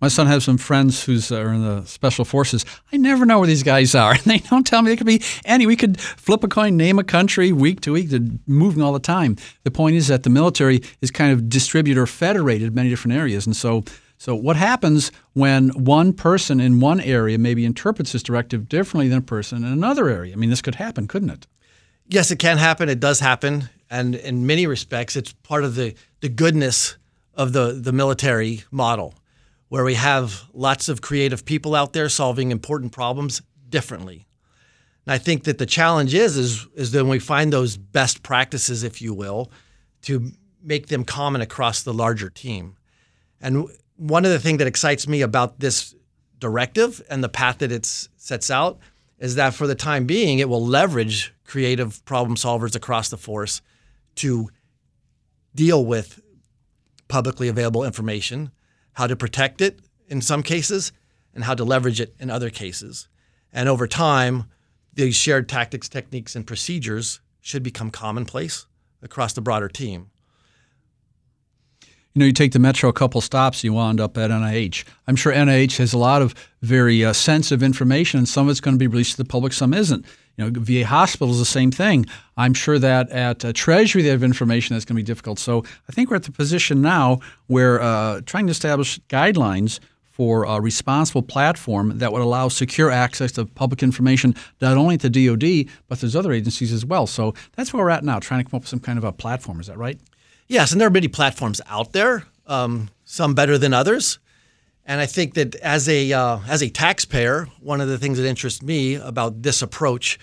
My 0.00 0.08
son 0.08 0.28
has 0.28 0.44
some 0.44 0.58
friends 0.58 1.02
who's 1.02 1.32
uh, 1.32 1.40
are 1.40 1.52
in 1.52 1.62
the 1.62 1.84
special 1.84 2.24
forces. 2.24 2.64
I 2.92 2.96
never 2.96 3.26
know 3.26 3.38
where 3.38 3.48
these 3.48 3.64
guys 3.64 3.94
are, 3.94 4.12
and 4.14 4.22
they 4.22 4.38
don't 4.38 4.66
tell 4.66 4.82
me. 4.82 4.90
They 4.90 4.96
could 4.96 5.06
be 5.06 5.22
any. 5.44 5.66
We 5.66 5.76
could 5.76 6.00
flip 6.00 6.44
a 6.44 6.48
coin, 6.48 6.76
name 6.76 6.98
a 6.98 7.04
country 7.04 7.52
week 7.52 7.80
to 7.82 7.92
week. 7.92 8.10
They're 8.10 8.20
moving 8.46 8.82
all 8.82 8.92
the 8.92 9.00
time. 9.00 9.36
The 9.64 9.70
point 9.70 9.96
is 9.96 10.06
that 10.08 10.22
the 10.22 10.30
military 10.30 10.82
is 11.00 11.10
kind 11.10 11.32
of 11.32 11.48
distributed 11.48 12.00
or 12.00 12.06
federated 12.06 12.68
in 12.68 12.74
many 12.74 12.90
different 12.90 13.16
areas, 13.16 13.46
and 13.46 13.56
so. 13.56 13.84
So, 14.20 14.34
what 14.34 14.56
happens 14.56 15.12
when 15.34 15.68
one 15.68 16.12
person 16.12 16.58
in 16.58 16.80
one 16.80 16.98
area 17.00 17.38
maybe 17.38 17.64
interprets 17.64 18.10
this 18.10 18.22
directive 18.24 18.68
differently 18.68 19.06
than 19.06 19.18
a 19.18 19.22
person 19.22 19.58
in 19.58 19.72
another 19.72 20.08
area? 20.08 20.32
I 20.32 20.36
mean, 20.36 20.50
this 20.50 20.60
could 20.60 20.74
happen, 20.74 21.06
couldn't 21.06 21.30
it? 21.30 21.46
Yes, 22.08 22.32
it 22.32 22.40
can 22.40 22.58
happen. 22.58 22.88
It 22.88 22.98
does 22.98 23.20
happen, 23.20 23.68
and 23.88 24.16
in 24.16 24.44
many 24.44 24.66
respects, 24.66 25.14
it's 25.14 25.32
part 25.32 25.62
of 25.62 25.76
the 25.76 25.94
the 26.18 26.28
goodness 26.28 26.96
of 27.34 27.52
the 27.52 27.78
the 27.80 27.92
military 27.92 28.64
model 28.72 29.14
where 29.68 29.84
we 29.84 29.94
have 29.94 30.44
lots 30.52 30.88
of 30.88 31.00
creative 31.00 31.44
people 31.44 31.74
out 31.74 31.92
there 31.92 32.08
solving 32.08 32.50
important 32.50 32.92
problems 32.92 33.42
differently. 33.68 34.26
And 35.06 35.12
I 35.12 35.18
think 35.18 35.44
that 35.44 35.58
the 35.58 35.66
challenge 35.66 36.14
is 36.14 36.36
is 36.36 36.66
is 36.74 36.92
then 36.92 37.08
we 37.08 37.18
find 37.18 37.52
those 37.52 37.76
best 37.76 38.22
practices, 38.22 38.82
if 38.82 39.00
you 39.00 39.14
will, 39.14 39.50
to 40.02 40.32
make 40.62 40.88
them 40.88 41.04
common 41.04 41.40
across 41.40 41.82
the 41.82 41.94
larger 41.94 42.30
team. 42.30 42.76
And 43.40 43.68
one 43.96 44.24
of 44.24 44.30
the 44.30 44.38
things 44.38 44.58
that 44.58 44.66
excites 44.66 45.06
me 45.06 45.22
about 45.22 45.60
this 45.60 45.94
directive 46.38 47.02
and 47.10 47.22
the 47.22 47.28
path 47.28 47.58
that 47.58 47.72
it 47.72 47.84
sets 47.84 48.50
out 48.50 48.78
is 49.18 49.34
that 49.34 49.54
for 49.54 49.66
the 49.66 49.74
time 49.74 50.06
being, 50.06 50.38
it 50.38 50.48
will 50.48 50.64
leverage 50.64 51.34
creative 51.44 52.04
problem 52.04 52.36
solvers 52.36 52.76
across 52.76 53.08
the 53.08 53.16
force 53.16 53.60
to 54.16 54.48
deal 55.54 55.84
with 55.84 56.20
publicly 57.08 57.48
available 57.48 57.84
information 57.84 58.52
how 58.98 59.06
to 59.06 59.14
protect 59.14 59.60
it 59.60 59.78
in 60.08 60.20
some 60.20 60.42
cases, 60.42 60.90
and 61.32 61.44
how 61.44 61.54
to 61.54 61.62
leverage 61.62 62.00
it 62.00 62.16
in 62.18 62.30
other 62.30 62.50
cases. 62.50 63.06
And 63.52 63.68
over 63.68 63.86
time, 63.86 64.46
these 64.92 65.14
shared 65.14 65.48
tactics, 65.48 65.88
techniques, 65.88 66.34
and 66.34 66.44
procedures 66.44 67.20
should 67.40 67.62
become 67.62 67.92
commonplace 67.92 68.66
across 69.00 69.32
the 69.34 69.40
broader 69.40 69.68
team. 69.68 70.10
You 72.14 72.20
know, 72.20 72.26
you 72.26 72.32
take 72.32 72.52
the 72.52 72.58
metro 72.58 72.88
a 72.88 72.92
couple 72.92 73.20
stops, 73.20 73.62
you 73.62 73.72
wound 73.72 74.00
up 74.00 74.16
at 74.18 74.30
NIH. 74.30 74.84
I'm 75.06 75.14
sure 75.14 75.32
NIH 75.32 75.76
has 75.76 75.92
a 75.92 75.98
lot 75.98 76.22
of 76.22 76.34
very 76.62 77.04
uh, 77.04 77.12
sensitive 77.12 77.62
information, 77.62 78.18
and 78.18 78.28
some 78.28 78.46
of 78.46 78.50
it's 78.50 78.60
going 78.60 78.74
to 78.74 78.78
be 78.78 78.86
released 78.86 79.12
to 79.12 79.16
the 79.18 79.28
public, 79.28 79.52
some 79.52 79.74
isn't. 79.74 80.04
You 80.36 80.50
know, 80.50 80.60
VA 80.60 80.86
hospital 80.86 81.30
is 81.30 81.38
the 81.38 81.44
same 81.44 81.70
thing. 81.70 82.06
I'm 82.36 82.54
sure 82.54 82.78
that 82.78 83.10
at 83.10 83.44
uh, 83.44 83.52
Treasury 83.52 84.02
they 84.02 84.08
have 84.08 84.22
information 84.22 84.74
that's 84.74 84.84
going 84.84 84.96
to 84.96 85.02
be 85.02 85.06
difficult. 85.06 85.38
So 85.38 85.64
I 85.88 85.92
think 85.92 86.10
we're 86.10 86.16
at 86.16 86.22
the 86.22 86.32
position 86.32 86.80
now 86.80 87.20
where 87.48 87.80
uh, 87.80 88.20
trying 88.24 88.46
to 88.46 88.52
establish 88.52 88.98
guidelines 89.08 89.80
for 90.18 90.44
a 90.44 90.60
responsible 90.60 91.22
platform 91.22 91.98
that 91.98 92.12
would 92.12 92.22
allow 92.22 92.48
secure 92.48 92.90
access 92.90 93.30
to 93.32 93.44
public 93.44 93.84
information, 93.84 94.34
not 94.60 94.76
only 94.76 94.94
at 94.94 95.00
the 95.00 95.10
DoD 95.10 95.72
but 95.86 96.00
there's 96.00 96.16
other 96.16 96.32
agencies 96.32 96.72
as 96.72 96.84
well. 96.84 97.06
So 97.06 97.34
that's 97.54 97.72
where 97.72 97.84
we're 97.84 97.90
at 97.90 98.02
now, 98.02 98.18
trying 98.18 98.42
to 98.44 98.50
come 98.50 98.58
up 98.58 98.62
with 98.62 98.68
some 98.68 98.80
kind 98.80 98.98
of 98.98 99.04
a 99.04 99.12
platform. 99.12 99.60
Is 99.60 99.68
that 99.68 99.78
right? 99.78 99.98
Yes, 100.48 100.72
and 100.72 100.80
there 100.80 100.88
are 100.88 100.90
many 100.90 101.08
platforms 101.08 101.60
out 101.66 101.92
there, 101.92 102.24
um, 102.46 102.88
some 103.04 103.34
better 103.34 103.58
than 103.58 103.74
others. 103.74 104.18
And 104.86 104.98
I 104.98 105.04
think 105.04 105.34
that 105.34 105.54
as 105.56 105.86
a 105.86 106.10
uh, 106.14 106.38
as 106.48 106.62
a 106.62 106.70
taxpayer, 106.70 107.46
one 107.60 107.82
of 107.82 107.88
the 107.88 107.98
things 107.98 108.16
that 108.16 108.26
interests 108.26 108.62
me 108.62 108.94
about 108.94 109.42
this 109.42 109.60
approach 109.60 110.18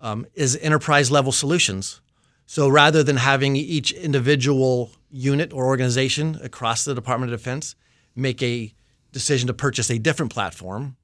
um, 0.00 0.26
is 0.34 0.56
enterprise 0.56 1.12
level 1.12 1.30
solutions. 1.30 2.00
So 2.44 2.68
rather 2.68 3.04
than 3.04 3.16
having 3.16 3.54
each 3.54 3.92
individual 3.92 4.90
unit 5.10 5.52
or 5.52 5.66
organization 5.66 6.38
across 6.42 6.84
the 6.84 6.94
Department 6.94 7.32
of 7.32 7.38
Defense 7.38 7.76
make 8.16 8.42
a 8.42 8.74
decision 9.12 9.46
to 9.46 9.54
purchase 9.54 9.90
a 9.90 9.98
different 9.98 10.32
platform, 10.32 10.96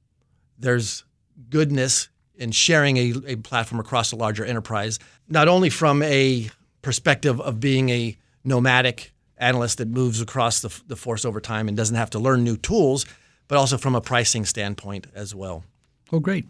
there's 0.59 1.05
goodness 1.49 2.09
in 2.35 2.51
sharing 2.51 2.97
a, 2.97 3.13
a 3.27 3.35
platform 3.37 3.79
across 3.79 4.11
a 4.11 4.17
larger 4.17 4.43
enterprise, 4.43 4.99
not 5.29 5.47
only 5.47 5.69
from 5.69 6.03
a 6.03 6.49
perspective 6.81 7.39
of 7.39 7.61
being 7.61 7.89
a 7.89 8.17
nomadic 8.45 9.13
analyst 9.37 9.79
that 9.79 9.87
moves 9.87 10.21
across 10.21 10.61
the, 10.61 10.81
the 10.87 10.95
force 10.95 11.25
over 11.25 11.41
time 11.41 11.67
and 11.67 11.75
doesn't 11.75 11.95
have 11.95 12.09
to 12.11 12.19
learn 12.19 12.43
new 12.43 12.57
tools, 12.57 13.05
but 13.47 13.57
also 13.57 13.77
from 13.77 13.95
a 13.95 14.01
pricing 14.01 14.45
standpoint 14.45 15.07
as 15.13 15.35
well. 15.35 15.63
Oh, 16.11 16.19
great. 16.19 16.45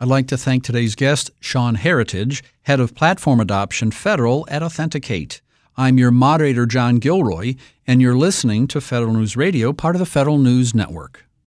I'd 0.00 0.08
like 0.08 0.28
to 0.28 0.36
thank 0.36 0.62
today's 0.62 0.94
guest, 0.94 1.30
Sean 1.40 1.74
Heritage, 1.74 2.44
Head 2.62 2.78
of 2.78 2.94
Platform 2.94 3.40
Adoption 3.40 3.90
Federal 3.90 4.46
at 4.48 4.62
Authentic8. 4.62 5.40
I'm 5.76 5.98
your 5.98 6.10
moderator, 6.10 6.66
John 6.66 6.96
Gilroy, 6.96 7.54
and 7.86 8.02
you're 8.02 8.16
listening 8.16 8.66
to 8.68 8.80
Federal 8.80 9.14
News 9.14 9.36
Radio, 9.36 9.72
part 9.72 9.94
of 9.94 10.00
the 10.00 10.06
Federal 10.06 10.38
News 10.38 10.74
Network. 10.74 11.24